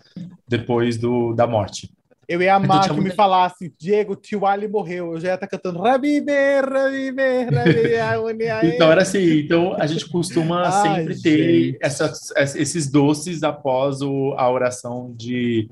[0.47, 1.91] depois do, da morte.
[2.27, 5.13] Eu ia amar Então, que tinha me falasse, Diego, tio Ali morreu.
[5.13, 8.75] Eu já ia estar cantando Rabibe, Rabibe, Rabibe.
[8.75, 11.77] Então era assim, então a gente costuma Ai, sempre ter gente.
[11.81, 15.69] essas- esses doces após o- a oração de,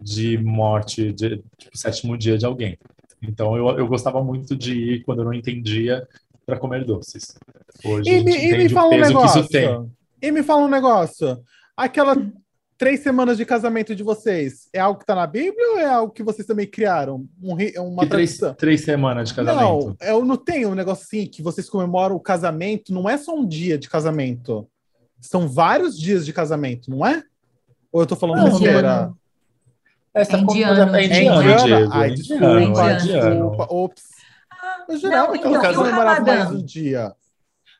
[0.00, 2.76] de morte, de tipo, sétimo dia de alguém.
[3.22, 6.06] Então eu, eu gostava muito de ir quando eu não entendia
[6.44, 7.34] para comer doces.
[7.84, 9.90] Hoje E me, e me fala um que negócio.
[10.20, 11.38] E me fala um negócio.
[11.76, 12.16] Aquela
[12.82, 16.12] três semanas de casamento de vocês, é algo que está na Bíblia ou é algo
[16.12, 17.24] que vocês também criaram?
[17.40, 19.62] Um, uma Que três, três semanas de casamento.
[19.62, 23.36] Não, eu não tenho um negócio assim que vocês comemoram o casamento, não é só
[23.36, 24.66] um dia de casamento.
[25.20, 27.22] São vários dias de casamento, não é?
[27.92, 29.12] Ou eu tô falando Não, besteira?
[30.12, 31.14] Essa É indiano, coisa- é gente.
[31.14, 31.64] É indiana?
[31.64, 31.90] Diego.
[31.92, 33.30] Ai, é desculpa, é indiano.
[33.30, 33.66] desculpa.
[33.70, 34.02] Ops.
[34.88, 37.12] Eu jurava não, que então, comemoravam mais um dia.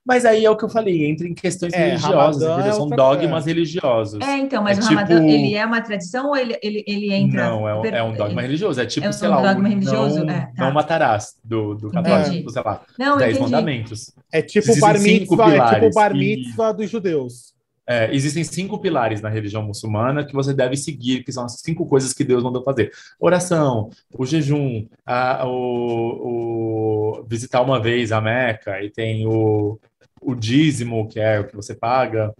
[0.04, 2.88] Mas aí é o que eu falei, entra em questões É, religiosas, Ramadã é são
[2.88, 3.46] dogmas coisa.
[3.46, 4.20] religiosos.
[4.20, 7.12] É, então, mas É o Ramadã, tipo- ele é uma tradição ou ele, ele, ele
[7.12, 7.48] entra...
[7.48, 8.80] Não, é, um- per- é um dogma religioso.
[8.80, 10.24] É tipo, É um sei lá, o dogma religioso?
[10.24, 10.64] não, É, tá.
[10.64, 13.50] não matarás do, do católico, sei lá, Não, dez entendi.
[13.50, 14.12] mandamentos.
[14.32, 16.90] É tipo o Existem bar cinco mitzvah, é tipo o pilares bar e- mitzvah dos
[16.90, 17.52] judeus.
[17.84, 21.84] É, existem cinco pilares na religião muçulmana que você deve seguir, que são as cinco
[21.84, 22.90] coisas que Deus mandou fazer:
[23.20, 29.78] oração, o jejum, a- o, o- visitar uma vez a Meca, e tem o,
[30.22, 32.32] o dízimo, que é o que você paga.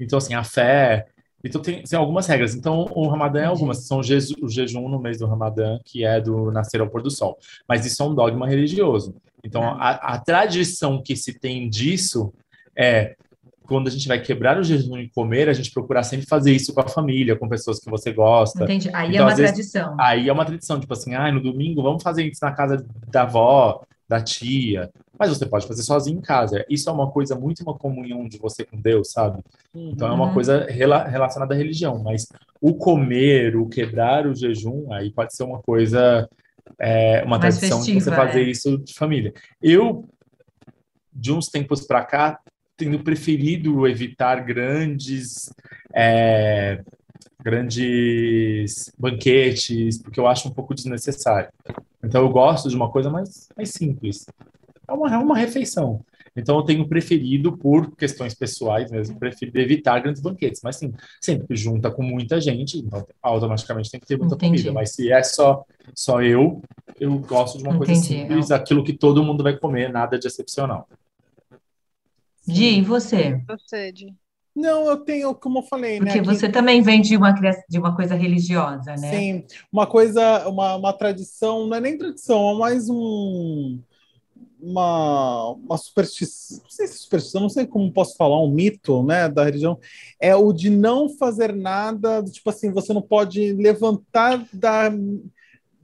[0.00, 1.06] Então, assim, a fé.
[1.44, 2.54] Então, tem, tem algumas regras.
[2.54, 3.52] Então, o Ramadã é Entendi.
[3.60, 3.86] algumas.
[3.86, 7.02] São o jeju- o jejum no mês do Ramadã, que é do nascer ao pôr
[7.02, 7.38] do sol.
[7.68, 9.14] Mas isso é um dogma religioso.
[9.44, 12.32] Então, a, a tradição que se tem disso
[12.76, 13.14] é
[13.62, 16.72] quando a gente vai quebrar o jejum e comer, a gente procurar sempre fazer isso
[16.72, 18.62] com a família, com pessoas que você gosta.
[18.64, 18.88] Entendi.
[18.92, 19.96] Aí é Então, uma às vezes, tradição.
[19.98, 23.22] Aí é uma tradição, tipo assim, ah, no domingo vamos fazer isso na casa da
[23.22, 24.88] avó, da tia.
[25.18, 26.64] Mas você pode fazer sozinho em casa.
[26.68, 29.42] Isso é uma coisa muito uma comunhão de você com Deus, sabe?
[29.74, 30.34] Então é uma Uhum.
[30.34, 31.98] coisa rela- relacionada à religião.
[32.02, 32.26] Mas
[32.60, 36.28] o comer, o quebrar o jejum, aí pode ser uma coisa,
[36.78, 38.50] é, uma Mais tradição de você festiva, fazer é.
[38.50, 39.32] isso de família.
[39.62, 40.04] Eu,
[41.12, 42.40] de uns tempos para cá,
[42.76, 45.50] tenho preferido evitar grandes,
[45.94, 46.82] é,
[47.42, 51.48] grandes banquetes, porque eu acho um pouco desnecessário.
[52.04, 54.26] Então eu gosto de uma coisa mais, mais simples.
[54.88, 56.04] É uma, é uma refeição.
[56.36, 60.60] Então eu tenho preferido, por questões pessoais mesmo, preferido evitar grandes banquetes.
[60.62, 64.58] Mas sim, sempre junta com muita gente, então automaticamente tem que ter muita Entendi.
[64.58, 64.72] comida.
[64.72, 65.64] Mas se é só,
[65.94, 66.62] só eu,
[67.00, 68.06] eu gosto de uma coisa Entendi.
[68.06, 70.86] simples, aquilo que todo mundo vai comer, nada de excepcional.
[72.46, 73.42] Di, e você?
[73.48, 74.14] Você, Di?
[74.54, 76.06] Não, eu tenho, como eu falei, né?
[76.06, 79.10] Porque você também vem de uma, de uma coisa religiosa, né?
[79.10, 83.78] Sim, uma coisa, uma, uma tradição, não é nem tradição, é mais um
[84.70, 89.02] uma, uma superstição, não sei se é superstição, não sei como posso falar, um mito,
[89.02, 89.78] né, da religião,
[90.20, 94.90] é o de não fazer nada, tipo assim, você não pode levantar da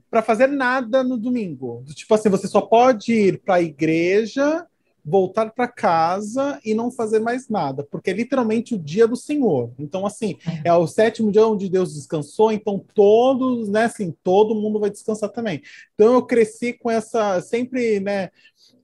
[0.09, 1.81] para fazer nada no domingo.
[1.83, 4.63] Do Tipo assim, você só pode ir para a igreja,
[5.03, 9.71] voltar para casa e não fazer mais nada, porque é literalmente o dia do Senhor.
[9.77, 14.79] Então, assim, é o sétimo dia onde Deus descansou, então todos, né, assim, todo mundo
[14.79, 15.61] vai descansar também.
[15.93, 18.29] Então eu cresci com essa, sempre, né,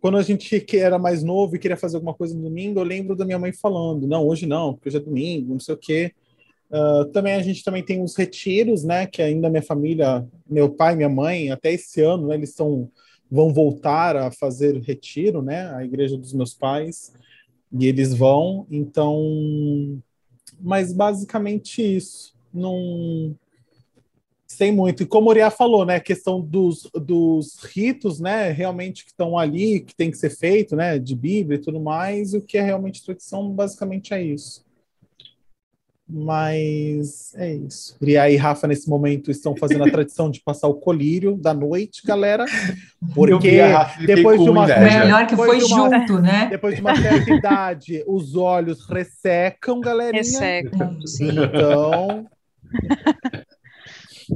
[0.01, 2.83] quando a gente que era mais novo e queria fazer alguma coisa no domingo, eu
[2.83, 5.77] lembro da minha mãe falando, não, hoje não, porque hoje é domingo, não sei o
[5.77, 6.13] quê.
[6.71, 10.95] Uh, também a gente também tem os retiros, né, que ainda minha família, meu pai,
[10.95, 12.89] minha mãe, até esse ano, né, eles estão
[13.31, 17.13] vão voltar a fazer retiro, né, a igreja dos meus pais,
[17.71, 20.01] e eles vão, então,
[20.59, 23.35] mas basicamente isso, não
[24.51, 25.03] sei muito.
[25.03, 29.37] E como o Uriah falou, né, a questão dos, dos ritos, né, realmente que estão
[29.37, 32.57] ali, que tem que ser feito, né, de Bíblia e tudo mais, e o que
[32.57, 34.67] é realmente tradição, basicamente é isso.
[36.11, 37.95] Mas é isso.
[38.01, 42.01] Uriah e Rafa, nesse momento, estão fazendo a tradição de passar o colírio da noite,
[42.03, 42.45] galera.
[43.13, 43.61] Porque
[44.07, 44.65] depois de uma.
[44.65, 46.47] Melhor que foi de uma- junto, né?
[46.49, 50.23] depois de uma certa idade, os olhos ressecam, galerinha.
[50.23, 51.29] Resseca, sim.
[51.29, 52.25] Então.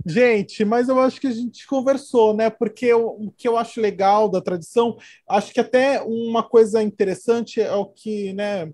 [0.06, 2.50] Gente, mas eu acho que a gente conversou, né?
[2.50, 4.98] Porque eu- o que eu acho legal da tradição,
[5.30, 8.70] acho que até uma coisa interessante é o que, né,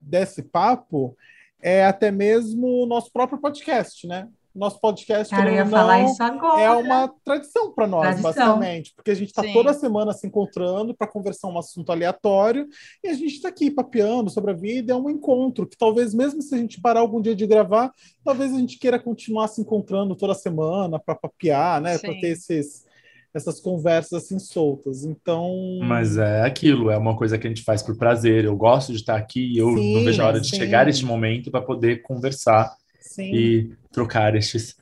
[0.00, 1.16] desse papo,
[1.60, 4.28] é até mesmo o nosso próprio podcast, né?
[4.52, 6.60] Nosso podcast, Cara, eu não, isso agora.
[6.60, 8.32] é uma tradição para nós, Tradição.
[8.32, 12.66] basicamente, porque a gente está toda semana se encontrando para conversar um assunto aleatório
[13.02, 14.92] e a gente está aqui papeando sobre a vida.
[14.92, 17.92] É um encontro que talvez, mesmo se a gente parar algum dia de gravar,
[18.24, 21.96] talvez a gente queira continuar se encontrando toda semana para papear, né?
[21.98, 22.84] Para ter esses,
[23.32, 25.04] essas conversas assim soltas.
[25.04, 25.78] Então.
[25.82, 28.44] Mas é aquilo, é uma coisa que a gente faz por prazer.
[28.44, 30.56] Eu gosto de estar aqui, eu Sim, não vejo a hora de sim.
[30.56, 32.74] chegar este momento para poder conversar
[33.14, 34.76] sim, e trocar estes,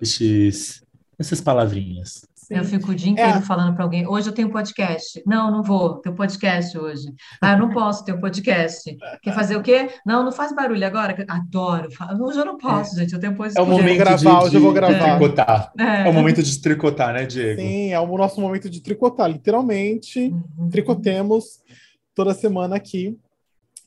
[0.00, 0.82] estes,
[1.18, 2.22] essas palavrinhas.
[2.34, 2.54] sim.
[2.54, 3.40] Eu fico o dia inteiro É.
[3.40, 5.22] falando para alguém, hoje eu tenho podcast.
[5.26, 7.04] Não, não vou, tenho podcast hoje.
[7.40, 8.94] Ah, eu não posso ter um podcast.
[9.22, 9.88] Quer fazer o quê?
[10.04, 11.14] Não, não faz barulho agora.
[11.14, 11.88] que- Adoro.
[12.20, 13.70] Hoje eu não posso, gente, eu tenho É o podcast.
[13.70, 15.18] momento gravar, de, hoje eu vou de gravar.
[15.18, 15.72] tricotar.
[15.78, 16.02] É.
[16.02, 17.60] É o momento de tricotar, né, Diego?
[17.60, 20.20] Sim, é o nosso momento de tricotar, literalmente.
[20.58, 20.68] Uhum.
[20.68, 21.62] tricotemos
[22.14, 23.16] toda semana aqui.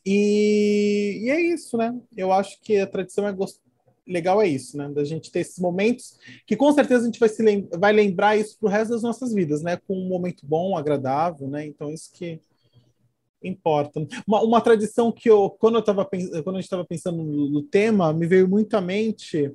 [0.04, 1.94] E, e é isso, né?
[2.16, 3.60] Eu acho que a tradição é gos-
[4.08, 4.90] legal, é isso, né?
[4.90, 8.38] Da gente ter esses momentos que com certeza a gente vai, se lem- vai lembrar
[8.38, 9.78] isso pro resto das nossas vidas, né?
[9.88, 11.66] Com um momento bom, agradável, né?
[11.66, 12.40] Então, isso que
[13.44, 14.06] importa.
[14.28, 17.62] Uma, uma tradição que eu, quando eu tava quando a gente estava pensando no, no
[17.62, 19.52] tema, me veio muito à mente.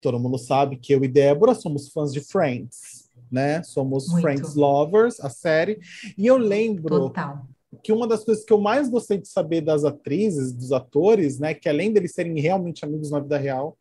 [0.00, 3.62] Todo mundo sabe que eu e Débora somos fãs de Friends, né?
[3.62, 4.22] Somos Muito.
[4.22, 5.80] Friends lovers, a série.
[6.16, 7.46] E eu lembro Total.
[7.82, 11.54] Que uma das coisas que eu mais gostei de saber das atrizes, dos atores, né,
[11.54, 13.76] que além deles serem realmente amigos na vida real,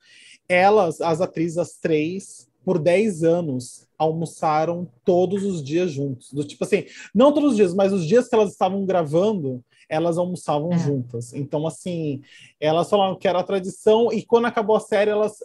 [0.47, 6.31] elas, as atrizes, as três, por 10 anos, almoçaram todos os dias juntos.
[6.33, 10.17] Do tipo assim, não todos os dias, mas os dias que elas estavam gravando, elas
[10.17, 10.77] almoçavam É.
[10.77, 11.33] juntas.
[11.33, 12.21] Então, assim,
[12.59, 15.37] elas falaram que era a tradição, e quando acabou a série, elas.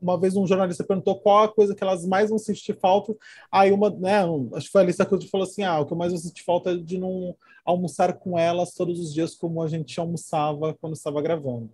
[0.00, 3.14] Uma vez um jornalista perguntou qual a coisa que elas mais vão sentir falta.
[3.52, 4.22] Aí uma, né,
[4.54, 6.42] acho que foi a Alissa que falou assim: ah, o que eu mais vou sentir
[6.42, 10.94] falta é de não almoçar com elas todos os dias como a gente almoçava quando
[10.94, 11.70] estava gravando.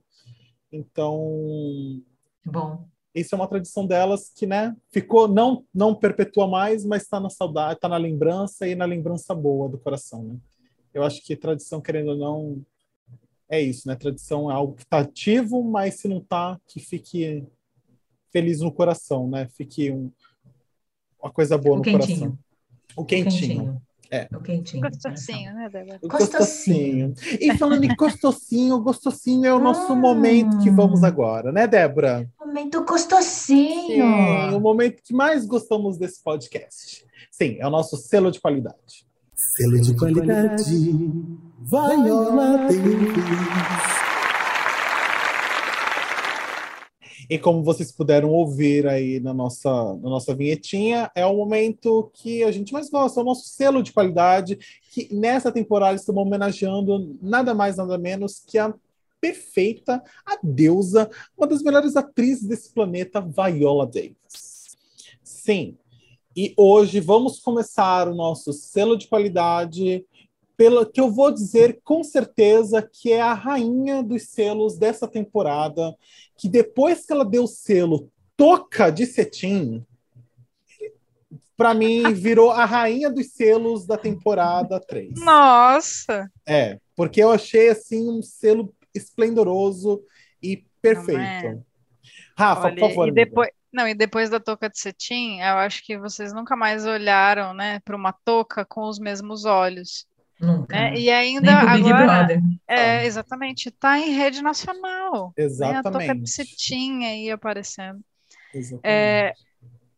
[0.73, 2.01] Então,
[2.45, 2.85] Bom.
[3.15, 7.31] isso é uma tradição delas que, né, ficou, não, não perpetua mais, mas está na
[7.31, 10.37] saudade, está na lembrança e na lembrança boa do coração, né?
[10.93, 12.63] Eu acho que tradição, querendo ou não,
[13.49, 13.95] é isso, né?
[13.97, 17.45] Tradição é algo que está ativo, mas se não está, que fique
[18.33, 19.49] feliz no coração, né?
[19.57, 20.11] Fique um,
[21.23, 22.07] uma coisa boa O no quentinho.
[22.19, 22.39] coração.
[22.97, 23.83] O quentinho.
[24.13, 24.29] É.
[24.35, 24.83] O quentinho.
[24.83, 25.99] Gostosinho, né, Débora?
[26.03, 27.09] O Gostosinho.
[27.11, 27.39] gostosinho.
[27.41, 29.97] E falando em gostosinho, gostosinho é o nosso Hum.
[30.01, 32.29] momento que vamos agora, né, Débora?
[32.39, 33.87] Momento gostosinho.
[34.51, 37.07] Sim, o momento que mais gostamos desse podcast.
[37.31, 39.07] Sim, é o nosso selo de qualidade.
[39.41, 40.65] Selo de qualidade,
[41.61, 44.01] Viola Davis.
[47.29, 52.43] E como vocês puderam ouvir aí na nossa, na nossa vinhetinha, é o momento que
[52.43, 54.59] a gente mais gosta, é o nosso selo de qualidade,
[54.91, 58.75] que nessa temporada estamos homenageando nada mais, nada menos que a
[59.21, 64.77] perfeita, a deusa, uma das melhores atrizes desse planeta, Viola Davis.
[65.23, 65.77] Sim,
[66.37, 70.05] e hoje vamos começar o nosso selo de qualidade
[70.57, 75.97] pela que eu vou dizer com certeza que é a rainha dos selos dessa temporada,
[76.37, 79.85] que depois que ela deu o selo Toca de Cetim,
[81.57, 85.19] para mim virou a rainha dos selos da temporada 3.
[85.21, 86.31] Nossa!
[86.47, 90.03] É, porque eu achei assim um selo esplendoroso
[90.43, 91.21] e perfeito.
[91.21, 91.59] É.
[92.37, 93.09] Rafa, Olha, por favor.
[93.09, 96.87] E depois, não, e depois da touca de cetim, eu acho que vocês nunca mais
[96.87, 100.07] olharam, né, para uma touca com os mesmos olhos.
[100.41, 100.75] Nunca.
[100.75, 100.95] Né?
[100.95, 102.29] E ainda agora,
[102.67, 105.33] é, exatamente, está em rede nacional.
[105.37, 105.85] Exatamente.
[105.85, 105.89] Né?
[105.89, 108.01] A touca de cetim aí aparecendo.
[108.55, 108.81] Exatamente.
[108.85, 109.35] É,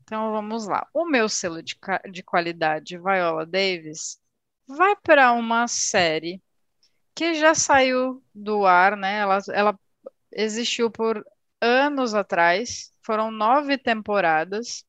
[0.03, 0.87] então vamos lá.
[0.93, 1.77] O meu selo de,
[2.11, 4.19] de qualidade, Viola Davis,
[4.67, 6.43] vai para uma série
[7.15, 9.19] que já saiu do ar, né?
[9.21, 9.81] Ela, ela
[10.33, 11.25] existiu por
[11.61, 14.85] anos atrás, foram nove temporadas,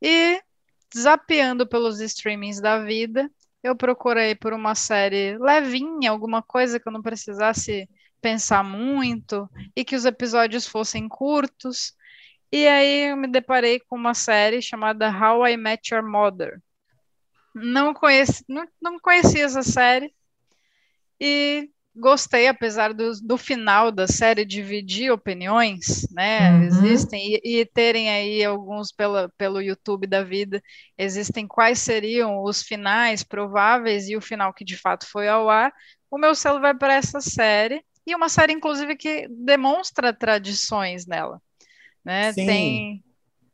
[0.00, 0.42] e
[0.96, 3.30] zapeando pelos streamings da vida,
[3.62, 7.88] eu procurei por uma série levinha, alguma coisa que eu não precisasse
[8.20, 11.94] pensar muito e que os episódios fossem curtos.
[12.52, 16.60] E aí eu me deparei com uma série chamada How I Met Your Mother.
[17.54, 20.14] Não conheci, não, não conhecia essa série,
[21.20, 26.52] e gostei, apesar do, do final da série dividir opiniões, né?
[26.52, 26.64] Uhum.
[26.64, 30.62] Existem, e, e, terem aí alguns pela, pelo YouTube da vida,
[30.96, 35.72] existem quais seriam os finais prováveis e o final que de fato foi ao ar.
[36.10, 41.40] O meu selo vai para essa série, e uma série, inclusive, que demonstra tradições nela.
[42.04, 42.32] Né?
[42.32, 42.46] Sim.
[42.46, 43.04] Tem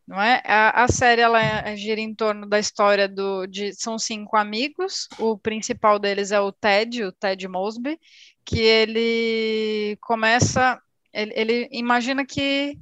[0.06, 0.40] não é?
[0.44, 5.08] A, a, série ela gira em torno da história do de são cinco amigos.
[5.18, 7.98] O principal deles é o Ted, o Ted Mosby,
[8.44, 10.80] que ele começa,
[11.12, 12.78] ele, ele imagina que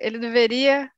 [0.00, 0.90] ele deveria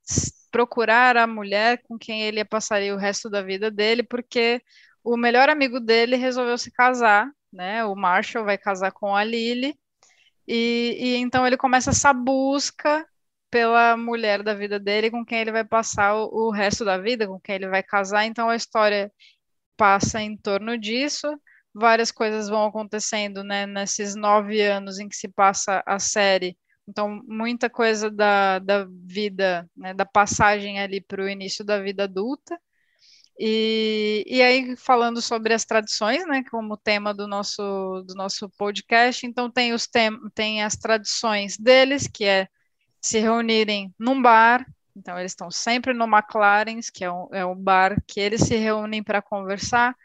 [0.51, 4.61] procurar a mulher com quem ele passaria o resto da vida dele, porque
[5.05, 7.85] o melhor amigo dele resolveu se casar, né?
[7.85, 9.79] O Marshall vai casar com a Lily.
[10.47, 13.07] E, e então ele começa essa busca
[13.51, 17.27] pela mulher da vida dele, com quem ele vai passar o, o resto da vida,
[17.27, 18.25] com quem ele vai casar.
[18.27, 19.13] Então a história
[19.77, 21.29] passa em torno disso.
[21.75, 26.57] Várias coisas vão acontecendo, né, nesses nove anos em que se passa a série.
[26.89, 32.05] Então, muita coisa da, da vida, né, da passagem ali para o início da vida
[32.05, 32.59] adulta.
[33.39, 39.25] E, e aí, falando sobre as tradições, né, como tema do nosso, do nosso podcast,
[39.27, 42.49] então tem, os tem, tem as tradições deles, que é
[43.09, 44.67] se reunirem num bar.
[44.95, 48.57] Então, eles estão sempre no McLaren's, que é um, é um bar que eles se
[48.57, 49.97] reúnem para conversar.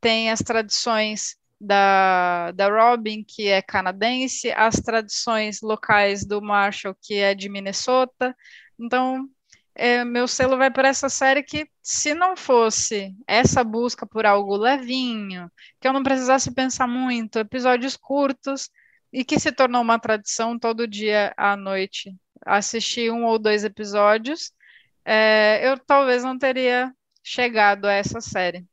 [0.00, 7.14] Tem as tradições da, da Robin, que é canadense, as tradições locais do Marshall, que
[7.14, 8.34] é de Minnesota.
[8.78, 9.28] Então,
[9.74, 14.56] é, meu selo vai para essa série que, se não fosse essa busca por algo
[14.56, 15.48] levinho,
[15.80, 18.68] que eu não precisasse pensar muito, episódios curtos,
[19.12, 22.14] e que se tornou uma tradição todo dia à noite
[22.44, 24.52] assisti um ou dois episódios,
[25.04, 28.64] é, eu talvez não teria chegado a essa série.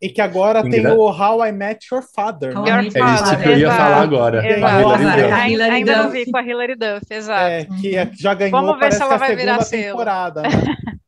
[0.00, 2.60] E que agora tem o How I Met Your Father.
[2.60, 2.70] Né?
[2.70, 4.42] é isso que eu ia falar agora.
[4.42, 7.44] Ainda, ainda não vi com a Hilary Duff, exato.
[7.44, 10.42] É, que é, já ganhou Vamos ver se ela vai virar temporada.
[10.42, 10.48] Né?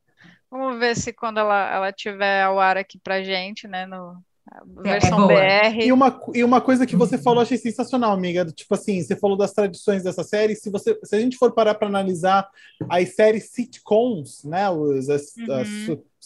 [0.49, 4.34] Vamos ver se quando ela, ela tiver ao ar aqui pra gente, né, no, é,
[4.83, 5.85] versão é BR.
[5.85, 8.45] E uma, e uma coisa que você falou, achei sensacional, amiga.
[8.47, 10.55] Tipo assim, você falou das tradições dessa série.
[10.55, 12.49] Se, você, se a gente for parar para analisar
[12.89, 14.71] as séries sitcoms, né?
[14.71, 15.55] Os, as, uhum.
[15.55, 15.69] as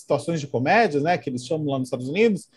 [0.00, 2.48] situações de comédia, né, que eles chamam lá nos Estados Unidos,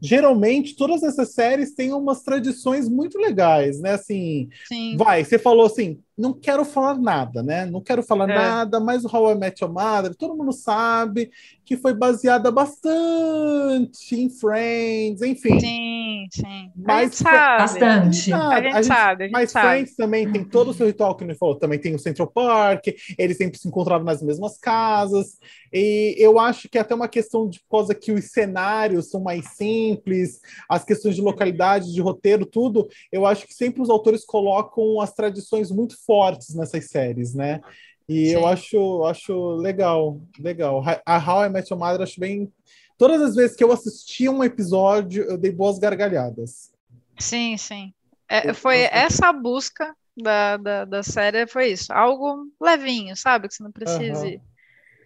[0.00, 3.92] geralmente todas essas séries têm umas tradições muito legais, né?
[3.92, 4.96] Assim, Sim.
[4.96, 7.64] vai, você falou assim, não quero falar nada, né?
[7.64, 8.34] Não quero falar é.
[8.34, 11.30] nada, mas o How I Met Your Mother, todo mundo sabe
[11.64, 15.58] que foi baseada bastante em Friends, enfim.
[15.58, 15.99] Sim,
[16.30, 16.72] sim.
[16.76, 17.62] Mas sabe.
[17.62, 18.32] bastante.
[18.32, 19.68] A gente, sabe, a gente mas sabe.
[19.68, 22.86] Friends também tem todo o seu ritual que ele falou, também tem o Central Park,
[23.18, 25.38] eles sempre se encontravam nas mesmas casas.
[25.72, 29.20] E eu acho que é até uma questão de por causa que os cenários são
[29.20, 34.24] mais simples, as questões de localidade, de roteiro, tudo, eu acho que sempre os autores
[34.24, 37.60] colocam as tradições muito fortes nessas séries, né?
[38.08, 38.32] E Sim.
[38.32, 40.82] eu acho, acho legal, legal.
[41.06, 42.52] A How I Met Your Mother, acho bem.
[43.00, 46.70] Todas as vezes que eu assisti um episódio, eu dei boas gargalhadas.
[47.18, 47.94] Sim, sim.
[48.28, 51.90] É, foi essa busca da, da, da série foi isso.
[51.94, 53.48] Algo levinho, sabe?
[53.48, 54.34] Que você não precise.
[54.34, 54.40] Uhum.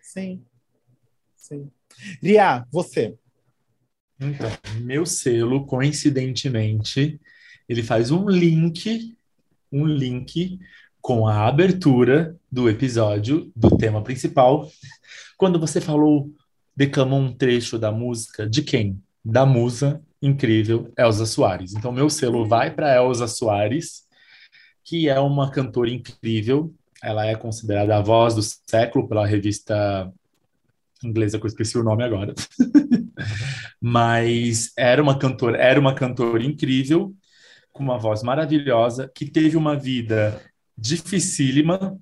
[0.03, 0.45] Sim.
[1.37, 1.71] Sim.
[2.21, 3.17] Ria, você.
[4.19, 7.21] Então, meu selo, coincidentemente,
[7.69, 9.17] ele faz um link,
[9.71, 10.59] um link
[11.01, 14.69] com a abertura do episódio do tema principal,
[15.37, 16.29] quando você falou,
[16.77, 19.03] declamou um trecho da música de quem?
[19.25, 21.75] Da musa incrível Elza Soares.
[21.75, 24.05] Então, meu selo vai para Elza Soares,
[24.83, 26.75] que é uma cantora incrível.
[27.03, 30.11] Ela é considerada a voz do século pela revista
[31.03, 32.35] inglesa que eu esqueci o nome agora.
[33.81, 37.15] Mas era uma cantora, era uma cantora incrível,
[37.73, 40.41] com uma voz maravilhosa, que teve uma vida
[40.77, 41.99] dificílima.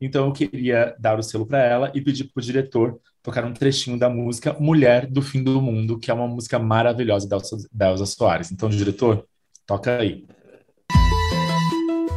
[0.00, 3.52] Então eu queria dar o selo para ela e pedir para o diretor tocar um
[3.52, 7.56] trechinho da música Mulher do Fim do Mundo, que é uma música maravilhosa da Elsa,
[7.70, 8.50] da Soares.
[8.50, 9.26] Então, diretor,
[9.66, 10.24] toca aí.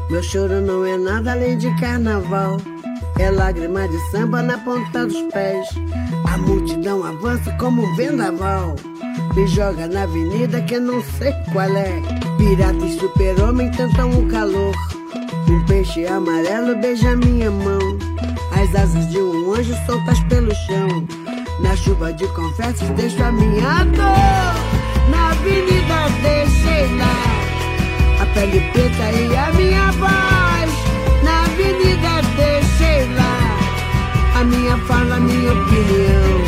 [0.09, 2.57] Meu choro não é nada além de carnaval.
[3.19, 5.67] É lágrima de samba na ponta dos pés.
[6.31, 8.75] A multidão avança como um vendaval.
[9.35, 12.01] Me joga na avenida que eu não sei qual é.
[12.37, 14.73] Pirata e super-homem tentam o calor.
[15.53, 17.77] Um peixe amarelo beija minha mão.
[18.51, 21.07] As asas de um anjo soltas pelo chão.
[21.59, 24.55] Na chuva de confetes deixo a minha dor.
[25.11, 28.19] Na avenida deixei lá.
[28.19, 30.71] A pele preta e a minha voz.
[31.23, 34.39] Na avenida deixei lá.
[34.39, 36.41] A minha fala, a minha opinião.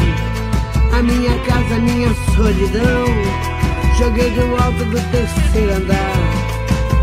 [0.98, 3.06] A minha casa, a minha solidão.
[4.00, 6.45] Joguei do alto do terceiro andar.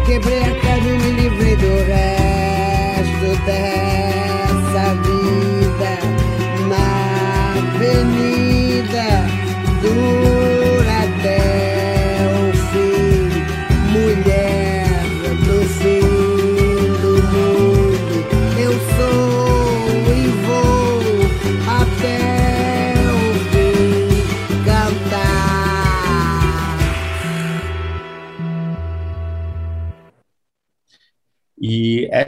[0.05, 5.92] Quebrei a cara e me livrei do resto dessa vida.
[6.68, 8.32] Na avenida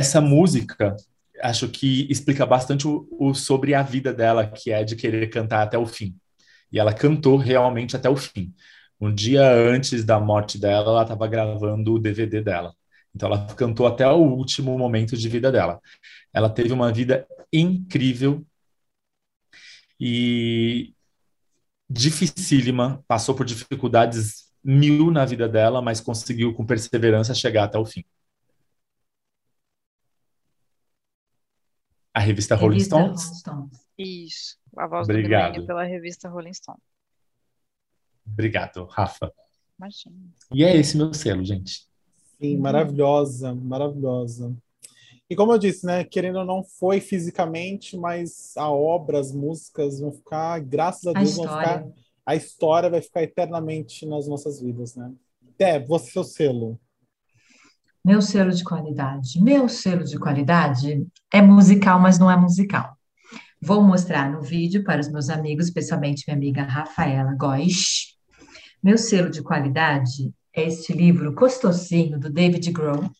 [0.04, 0.94] essa música,
[1.42, 5.62] acho que explica bastante o, o, sobre a vida dela, que é de querer cantar
[5.62, 6.14] até o fim.
[6.70, 8.54] E ela cantou realmente até o fim.
[9.00, 12.74] Um dia antes da morte dela, ela estava gravando o DVD dela.
[13.14, 15.80] Então ela cantou até o último momento de vida dela.
[16.32, 18.44] Ela teve uma vida incrível
[19.98, 20.92] e
[21.88, 27.86] dificílima, passou por dificuldades mil na vida dela, mas conseguiu com perseverança chegar até o
[27.86, 28.04] fim.
[32.14, 33.24] A revista Rolling Revista Stones?
[33.24, 33.80] Rolling Stones.
[33.98, 34.56] Isso.
[34.76, 35.42] A voz Obrigado.
[35.42, 36.78] do milênio pela revista Rolling Stone.
[38.26, 39.32] Obrigado, Rafa.
[39.76, 40.16] Imagina.
[40.52, 41.86] E é esse meu selo, gente.
[42.40, 44.56] Sim, maravilhosa, maravilhosa.
[45.28, 50.00] E como eu disse, né, querendo ou não, foi fisicamente, mas a obra, as músicas
[50.00, 51.86] vão ficar, graças a A Deus, vão ficar,
[52.24, 55.12] a história vai ficar eternamente nas nossas vidas, né?
[55.58, 56.78] Deb, você seu selo.
[58.04, 59.42] Meu selo de qualidade.
[59.42, 62.98] Meu selo de qualidade é musical, mas não é musical.
[63.58, 68.14] Vou mostrar no vídeo para os meus amigos, especialmente minha amiga Rafaela Góes.
[68.82, 73.10] Meu selo de qualidade é este livro gostosinho do David Grohl,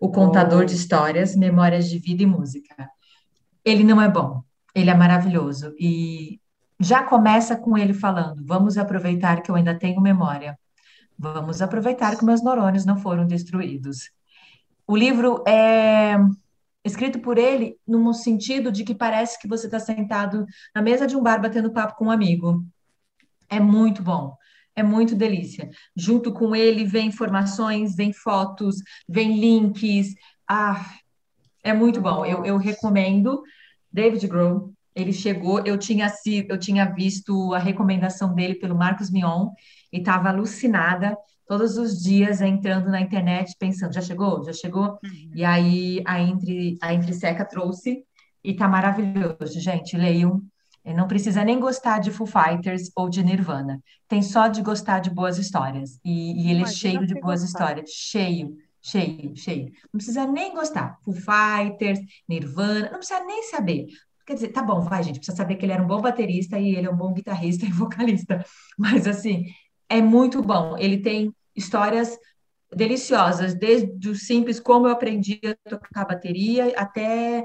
[0.00, 2.90] O Contador de Histórias, Memórias de Vida e Música.
[3.64, 4.42] Ele não é bom,
[4.74, 5.72] ele é maravilhoso.
[5.78, 6.40] E
[6.80, 10.58] já começa com ele falando: vamos aproveitar que eu ainda tenho memória.
[11.18, 14.10] Vamos aproveitar que meus neurônios não foram destruídos.
[14.86, 16.16] O livro é
[16.84, 21.16] escrito por ele num sentido de que parece que você está sentado na mesa de
[21.16, 22.64] um bar batendo papo com um amigo.
[23.48, 24.36] É muito bom,
[24.74, 25.70] é muito delícia.
[25.96, 28.76] Junto com ele vem informações, vem fotos,
[29.08, 30.14] vem links.
[30.48, 30.94] Ah,
[31.64, 32.24] é muito bom.
[32.24, 33.42] Eu, eu recomendo.
[33.90, 36.12] David Grohl, ele chegou, eu tinha,
[36.48, 39.50] eu tinha visto a recomendação dele pelo Marcos Mion
[39.92, 44.44] e estava alucinada todos os dias entrando na internet pensando, já chegou?
[44.44, 44.98] Já chegou?
[45.34, 48.04] E aí a Entre, a Entre Seca trouxe
[48.42, 50.42] e tá maravilhoso, gente, leiam.
[50.84, 53.82] E Não precisa nem gostar de Foo Fighters ou de Nirvana.
[54.08, 55.98] Tem só de gostar de boas histórias.
[56.04, 57.58] E, e ele é Imagina cheio de boas gostar.
[57.64, 57.90] histórias.
[57.90, 59.66] Cheio, cheio, cheio.
[59.92, 60.96] Não precisa nem gostar.
[61.04, 61.98] Foo Fighters,
[62.28, 63.86] Nirvana, não precisa nem saber.
[64.24, 66.74] Quer dizer, tá bom, vai, gente, precisa saber que ele era um bom baterista e
[66.74, 68.44] ele é um bom guitarrista e vocalista.
[68.78, 69.44] Mas, assim,
[69.88, 70.76] é muito bom.
[70.78, 72.18] Ele tem histórias
[72.74, 77.44] deliciosas, desde o simples como eu aprendi a tocar bateria até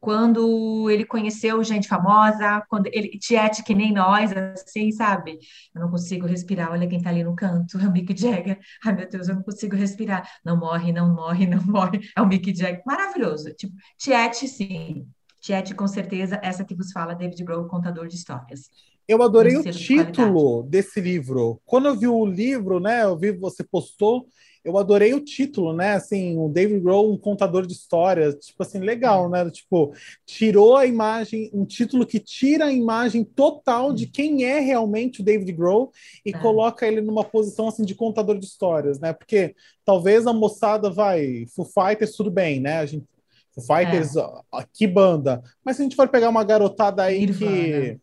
[0.00, 5.38] quando ele conheceu gente famosa, quando ele tiete que nem nós, assim, sabe?
[5.74, 8.58] Eu não consigo respirar, olha quem tá ali no canto, é o Mick Jagger.
[8.84, 10.28] Ai, meu Deus, eu não consigo respirar.
[10.44, 12.00] Não morre, não morre, não morre.
[12.16, 12.82] É o Mick Jagger.
[12.84, 13.52] Maravilhoso.
[13.54, 15.06] Tipo, tiete, sim.
[15.40, 18.70] Tiete, com certeza, essa que vos fala, David Grohl, contador de histórias.
[19.08, 21.60] Eu adorei o selo de título desse livro.
[21.64, 24.26] Quando eu vi o livro, né, eu vi você postou,
[24.64, 25.94] eu adorei o título, né?
[25.94, 29.50] Assim, o David Grohl, um contador de histórias, tipo assim, legal, né?
[29.50, 29.92] Tipo,
[30.24, 35.24] tirou a imagem, um título que tira a imagem total de quem é realmente o
[35.24, 35.90] David Grohl
[36.24, 36.38] e É.
[36.38, 39.12] coloca ele numa posição assim de contador de histórias, né?
[39.12, 39.54] Porque
[39.84, 42.78] talvez a moçada vai, Foo Fighters tudo bem, né?
[42.78, 43.04] A gente
[43.52, 44.42] Foo Fighters, ó,
[44.72, 45.42] que banda.
[45.64, 47.50] Mas se a gente for pegar uma garotada aí Nirvana.
[47.50, 47.98] que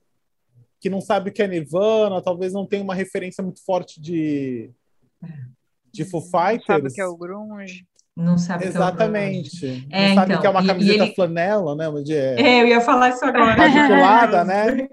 [0.88, 4.70] não sabe o que é Nirvana, talvez não tenha uma referência muito forte de,
[5.92, 6.66] de Foo Fighters.
[6.68, 7.88] Sabe o que é o grunge?
[8.16, 8.94] Não sabe o que é o grunge.
[8.94, 9.88] Exatamente.
[9.92, 11.90] É, não sabe então, que é uma camiseta ele- flanela, né?
[11.90, 13.56] Onde é É, eu ia falar isso agora.
[13.56, 14.88] quadriculada, né?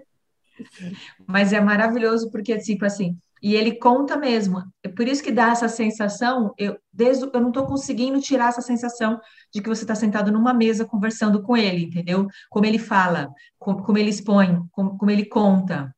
[1.27, 4.63] Mas é maravilhoso porque, tipo assim, e ele conta mesmo.
[4.83, 8.63] É por isso que dá essa sensação, eu, desde, eu não estou conseguindo tirar essa
[8.63, 9.21] sensação
[9.53, 12.27] de que você está sentado numa mesa conversando com ele, entendeu?
[12.51, 15.95] Como ele fala, como, como ele expõe, como, como ele conta.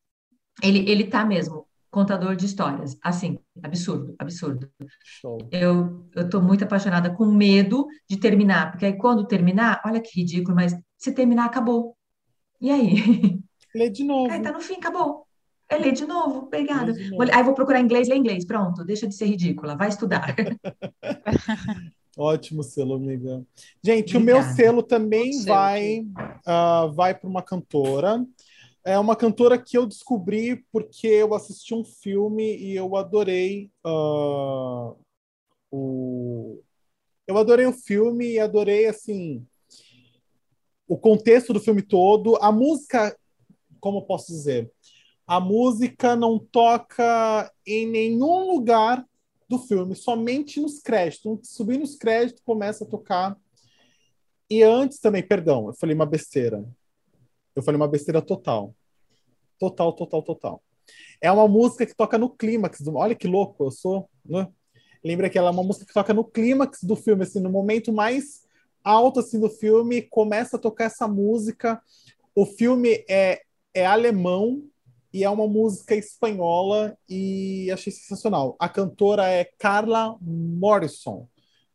[0.61, 2.97] Ele, ele tá mesmo, contador de histórias.
[3.01, 4.69] Assim, absurdo, absurdo.
[5.03, 5.37] Show.
[5.51, 10.19] Eu, eu tô muito apaixonada, com medo de terminar, porque aí quando terminar, olha que
[10.19, 11.95] ridículo, mas se terminar, acabou.
[12.59, 13.39] E aí?
[13.73, 14.29] Lê de novo.
[14.31, 15.28] Aí tá no fim, acabou.
[15.69, 16.91] É ler de novo, obrigada.
[16.93, 17.23] De novo.
[17.23, 18.43] Vou- Aí vou procurar inglês, lê inglês.
[18.43, 20.35] Pronto, deixa de ser ridícula, vai estudar.
[22.17, 23.45] Ótimo selo, amiga.
[23.83, 24.55] Gente, o meu Obrigada.
[24.57, 26.05] selo também selo vai,
[26.45, 28.25] ah, vai para uma cantora.
[28.83, 34.93] É uma cantora que eu descobri porque eu assisti um filme e eu adorei ah,
[35.71, 36.59] o.
[37.27, 39.45] Eu adorei o filme e adorei assim
[40.87, 42.35] o contexto do filme todo.
[42.41, 43.15] A música,
[43.79, 44.71] como eu posso dizer?
[45.29, 49.05] A música não toca em nenhum lugar
[49.47, 51.49] do filme, somente nos créditos.
[51.51, 53.37] Subir nos créditos começa a tocar.
[54.49, 56.67] E antes também, perdão, eu falei uma besteira.
[57.55, 58.73] Eu falei uma besteira total.
[59.59, 60.63] Total, total, total.
[61.21, 62.81] É uma música que toca no clímax.
[62.81, 64.47] do- Olha que louco eu sou, né?
[65.05, 67.93] Lembra que ela é uma música que toca no clímax do filme, assim, no momento
[67.93, 68.47] mais
[68.83, 71.79] alto assim do filme, começa a tocar essa música.
[72.33, 73.43] O filme é,
[73.75, 74.63] é alemão
[75.13, 78.55] e é uma música espanhola e achei sensacional.
[78.59, 81.27] A cantora é Carla Morrison.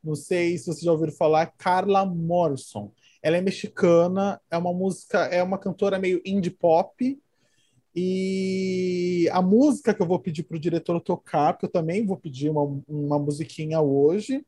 [0.02, 2.92] Não sei se vocês já ouviram falar, Carla Morrison.
[3.22, 7.20] Ela é mexicana, é uma música, é uma cantora meio indie pop.
[7.96, 12.16] E a música que eu vou pedir para o diretor tocar, porque eu também vou
[12.16, 14.44] pedir uma, uma musiquinha hoje,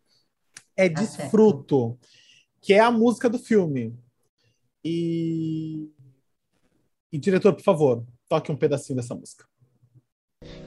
[0.77, 1.01] é Tá.
[1.01, 1.99] Desfruto,
[2.61, 3.97] que é a música do filme.
[4.85, 5.91] E,
[7.11, 9.45] e diretor, por favor, toque um pedacinho dessa música.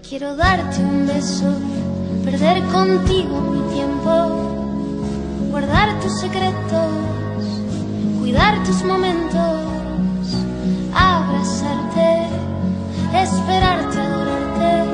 [0.02, 1.46] Quiero darte un beso,
[2.24, 4.12] perder contigo mi tiempo,
[5.52, 6.92] guardar tus secretos,
[8.20, 9.62] cuidar tus momentos,
[10.94, 12.28] abrazarte,
[13.14, 14.86] esperarte, adorarte,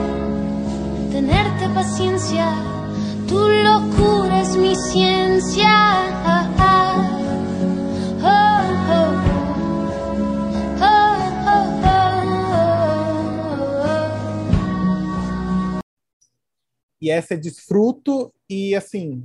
[1.12, 2.54] tenerte paciencia,
[3.28, 6.06] tu locura es mi ciencia.
[17.02, 19.24] E essa é Desfruto, e assim,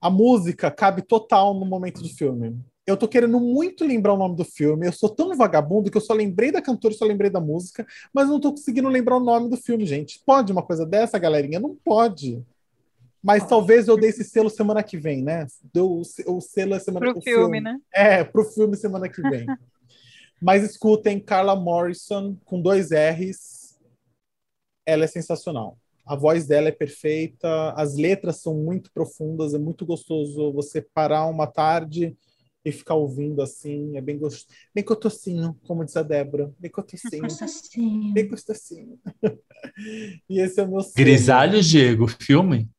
[0.00, 2.56] a música cabe total no momento do filme.
[2.86, 4.86] Eu tô querendo muito lembrar o nome do filme.
[4.86, 8.28] Eu sou tão vagabundo que eu só lembrei da cantora, só lembrei da música, mas
[8.28, 10.22] não tô conseguindo lembrar o nome do filme, gente.
[10.24, 11.60] Pode uma coisa dessa, galerinha?
[11.60, 12.42] Não pode.
[13.22, 15.46] Mas talvez eu dê esse selo semana que vem, né?
[15.74, 17.78] Deu o se- o selo é semana Pro o filme, né?
[17.92, 19.44] É, pro filme semana que vem.
[20.40, 23.76] Mas escutem Carla Morrison com dois R's.
[24.86, 25.76] Ela é sensacional.
[26.08, 31.26] A voz dela é perfeita, as letras são muito profundas, é muito gostoso você parar
[31.26, 32.16] uma tarde
[32.64, 34.46] e ficar ouvindo assim, é bem gostoso.
[34.74, 36.50] Bem cotocinho, como diz a Débora.
[36.58, 38.12] Bem cotocinho, sim.
[38.14, 38.98] bem gostosinho.
[40.30, 40.94] e esse é o meu selo.
[40.96, 42.70] Grisalhos, Diego, filme?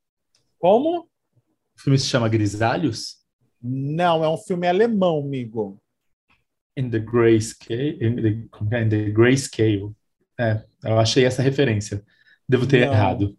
[0.58, 1.02] Como?
[1.02, 3.20] O filme se chama Grisalhos?
[3.62, 5.80] Não, é um filme alemão, amigo.
[6.76, 7.98] In the Grayscale.
[8.02, 8.84] In the, é?
[8.84, 9.94] In the Grayscale.
[10.40, 12.04] É, eu achei essa referência.
[12.50, 12.92] Devo ter Não.
[12.94, 13.38] errado.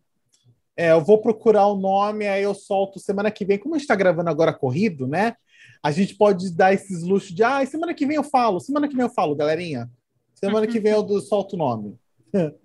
[0.77, 3.59] É, eu vou procurar o nome, aí eu solto semana que vem.
[3.59, 5.35] Como a gente está gravando agora corrido, né?
[5.83, 8.95] A gente pode dar esses luxos de, ah, semana que vem eu falo, semana que
[8.95, 9.91] vem eu falo, galerinha.
[10.35, 11.99] Semana que vem eu do- solto o nome.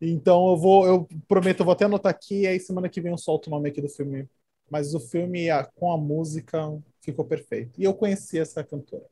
[0.00, 3.18] então eu vou, eu prometo, eu vou até anotar aqui, aí semana que vem eu
[3.18, 4.28] solto o nome aqui do filme.
[4.70, 6.70] Mas o filme a- com a música
[7.00, 7.80] ficou perfeito.
[7.80, 9.06] E eu conheci essa cantora.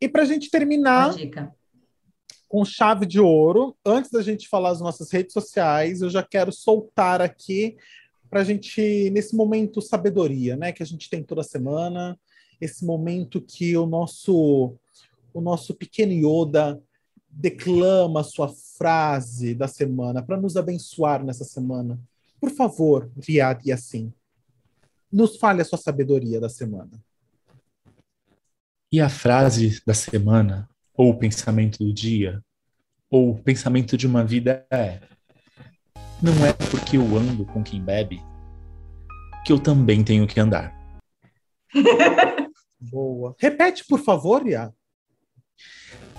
[0.00, 1.14] E para a gente terminar
[2.52, 6.52] com chave de ouro, antes da gente falar as nossas redes sociais, eu já quero
[6.52, 7.78] soltar aqui
[8.28, 12.20] para a gente, nesse momento sabedoria, né, que a gente tem toda semana,
[12.60, 14.76] esse momento que o nosso,
[15.32, 16.78] o nosso pequeno Yoda
[17.26, 21.98] declama sua frase da semana para nos abençoar nessa semana.
[22.38, 24.12] Por favor, Riad e assim,
[25.10, 27.02] nos fale a sua sabedoria da semana.
[28.92, 32.42] E a frase da semana, ou o pensamento do dia,
[33.10, 35.00] ou o pensamento de uma vida é:
[36.22, 38.20] Não é porque eu ando com quem bebe
[39.44, 40.72] que eu também tenho que andar.
[42.80, 43.34] Boa.
[43.38, 44.72] Repete, por favor, Iá.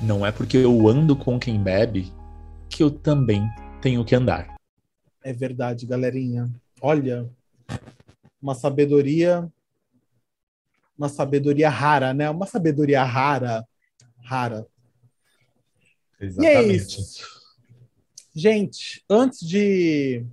[0.02, 2.12] Não é porque eu ando com quem bebe
[2.70, 3.48] que eu também
[3.82, 4.56] tenho que andar.
[5.24, 6.50] É verdade, galerinha.
[6.82, 7.30] Olha,
[8.42, 9.50] uma sabedoria,
[10.98, 12.30] uma sabedoria rara, né?
[12.30, 13.66] Uma sabedoria rara,
[14.24, 14.66] rara.
[16.20, 16.52] Exatamente.
[16.52, 17.44] E é isso.
[18.36, 20.26] Gente, antes de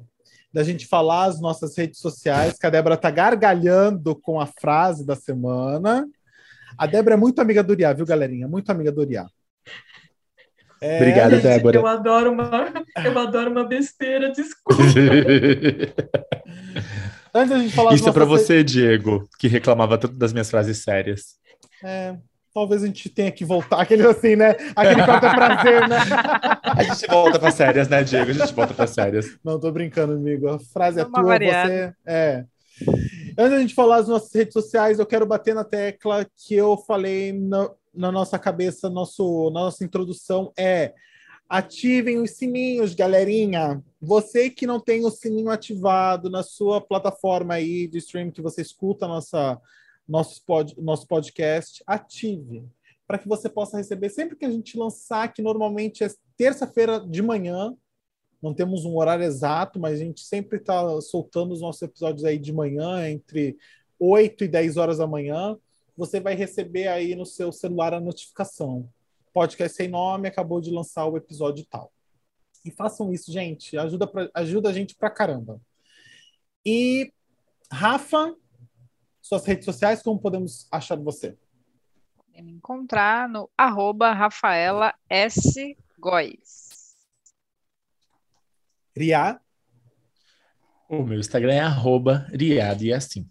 [0.53, 5.07] da gente falar as nossas redes sociais, que a Débora tá gargalhando com a frase
[5.07, 6.09] da semana.
[6.77, 8.49] A Débora é muito amiga do Uriá, viu, galerinha?
[8.49, 9.29] Muito amiga do Uriá.
[10.81, 10.97] É...
[10.97, 11.79] Obrigada, Gente, Débora.
[11.79, 12.73] Eu adoro uma,
[13.05, 14.83] eu adoro uma besteira, desculpa.
[17.33, 20.79] Antes da gente falar Isso é para você, Diego, que reclamava tanto das minhas frases
[20.79, 21.39] sérias.
[21.85, 22.17] É,
[22.53, 24.57] talvez a gente tenha que voltar, aquele assim, né?
[24.75, 25.97] Aquele quanto é prazer, né?
[26.63, 28.31] A gente volta para sérias, né, Diego?
[28.31, 29.39] A gente volta para sérias.
[29.45, 30.49] Não, tô brincando, amigo.
[30.49, 31.69] A frase é, é tua, variada.
[31.69, 31.95] você.
[32.07, 32.45] É.
[33.37, 36.77] Antes da gente falar as nossas redes sociais, eu quero bater na tecla que eu
[36.77, 40.95] falei no, na nossa cabeça, nosso, na nossa introdução, é
[41.49, 43.83] ativem os sininhos, galerinha.
[44.01, 48.63] Você que não tem o sininho ativado na sua plataforma aí de streaming que você
[48.63, 49.61] escuta nossa,
[50.11, 52.65] nosso, pod, nosso podcast, ative
[53.07, 57.23] para que você possa receber sempre que a gente lançar, que normalmente é terça-feira de
[57.23, 57.75] manhã.
[58.41, 62.39] Não temos um horário exato, mas a gente sempre está soltando os nossos episódios aí
[62.39, 63.57] de manhã, entre
[63.99, 65.59] 8 e 10 horas da manhã
[66.01, 68.89] você vai receber aí no seu celular a notificação.
[69.35, 71.93] Podcast sem nome acabou de lançar o episódio tal.
[72.65, 73.77] E façam isso, gente.
[73.77, 75.61] Ajuda, pra, ajuda a gente pra caramba.
[76.65, 77.13] E,
[77.71, 78.35] Rafa,
[79.31, 81.39] suas redes sociais, como podemos achar você?
[82.35, 85.77] Me encontrar no arroba Rafaela S.
[86.01, 86.97] Góes.
[88.97, 89.41] Ria?
[90.89, 93.31] O meu Instagram é arroba Riad e assim.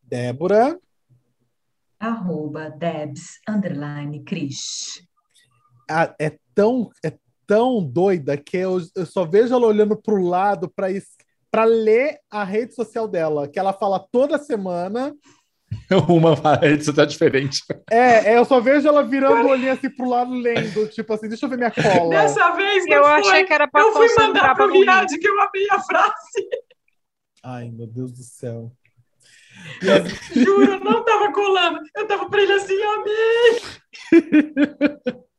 [0.00, 0.78] Débora?
[1.98, 5.04] arroba Debs, underline, Cris.
[5.88, 7.16] Ah, é tão, é
[7.46, 10.90] tão doida que eu, eu só vejo ela olhando para o lado para
[11.64, 15.14] ler a rede social dela, que ela fala toda semana.
[16.08, 17.62] Uma rede social diferente.
[17.90, 21.28] É, é, eu só vejo ela virando o olhinho assim pro lado, lendo, tipo assim,
[21.28, 22.10] deixa eu ver minha cola.
[22.10, 23.12] Dessa vez eu foi.
[23.12, 26.48] achei que era pra Eu fui mandar pro Riad que eu amei a frase.
[27.42, 28.72] Ai, meu Deus do céu.
[30.34, 31.80] Juro, não tava colando.
[31.96, 33.60] Eu tava pra ele assim, amei.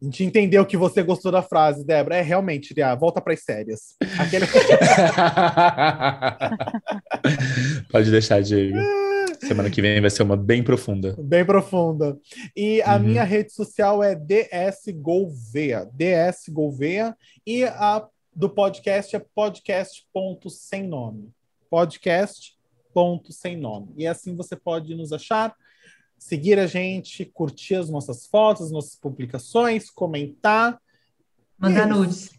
[0.00, 2.16] A gente entendeu que você gostou da frase, Débora.
[2.16, 3.96] É realmente, Ria, volta para as sérias.
[4.18, 4.44] Aquele...
[7.90, 8.76] Pode deixar, Diego.
[9.40, 11.16] Semana que vem vai ser uma bem profunda.
[11.18, 12.18] Bem profunda.
[12.54, 13.04] E a uhum.
[13.04, 15.88] minha rede social é DS Gouveia.
[15.94, 17.16] DS Gouveia.
[17.46, 21.30] E a do podcast é podcast.sem nome.
[21.70, 22.54] Podcast
[22.92, 23.94] ponto sem nome.
[23.96, 25.54] E assim você pode nos achar,
[26.18, 30.80] seguir a gente, curtir as nossas fotos, nossas publicações, comentar.
[31.58, 32.30] Mandar nudes.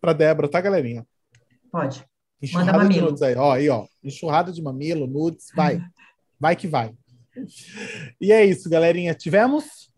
[0.00, 1.06] Para Débora, tá, galerinha?
[1.70, 2.04] Pode.
[2.40, 3.00] Enxurrada Manda mamilo.
[3.00, 3.86] de nudes aí, ó, aí, ó.
[4.02, 5.80] Enxurrada de mamilo, nudes, vai.
[6.38, 6.94] vai que vai.
[8.20, 9.14] E é isso, galerinha.
[9.14, 9.90] Tivemos?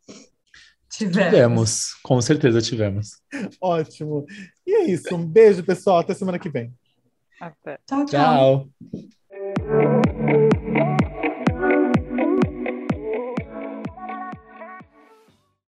[0.90, 1.30] Tivemos.
[1.30, 3.20] Tivemos, com certeza tivemos.
[3.60, 4.26] Ótimo.
[4.66, 5.14] E é isso.
[5.14, 5.98] Um beijo, pessoal.
[5.98, 6.72] Até semana que vem.
[7.40, 7.78] Até.
[7.86, 8.06] Tchau, tchau.
[8.06, 9.08] tchau.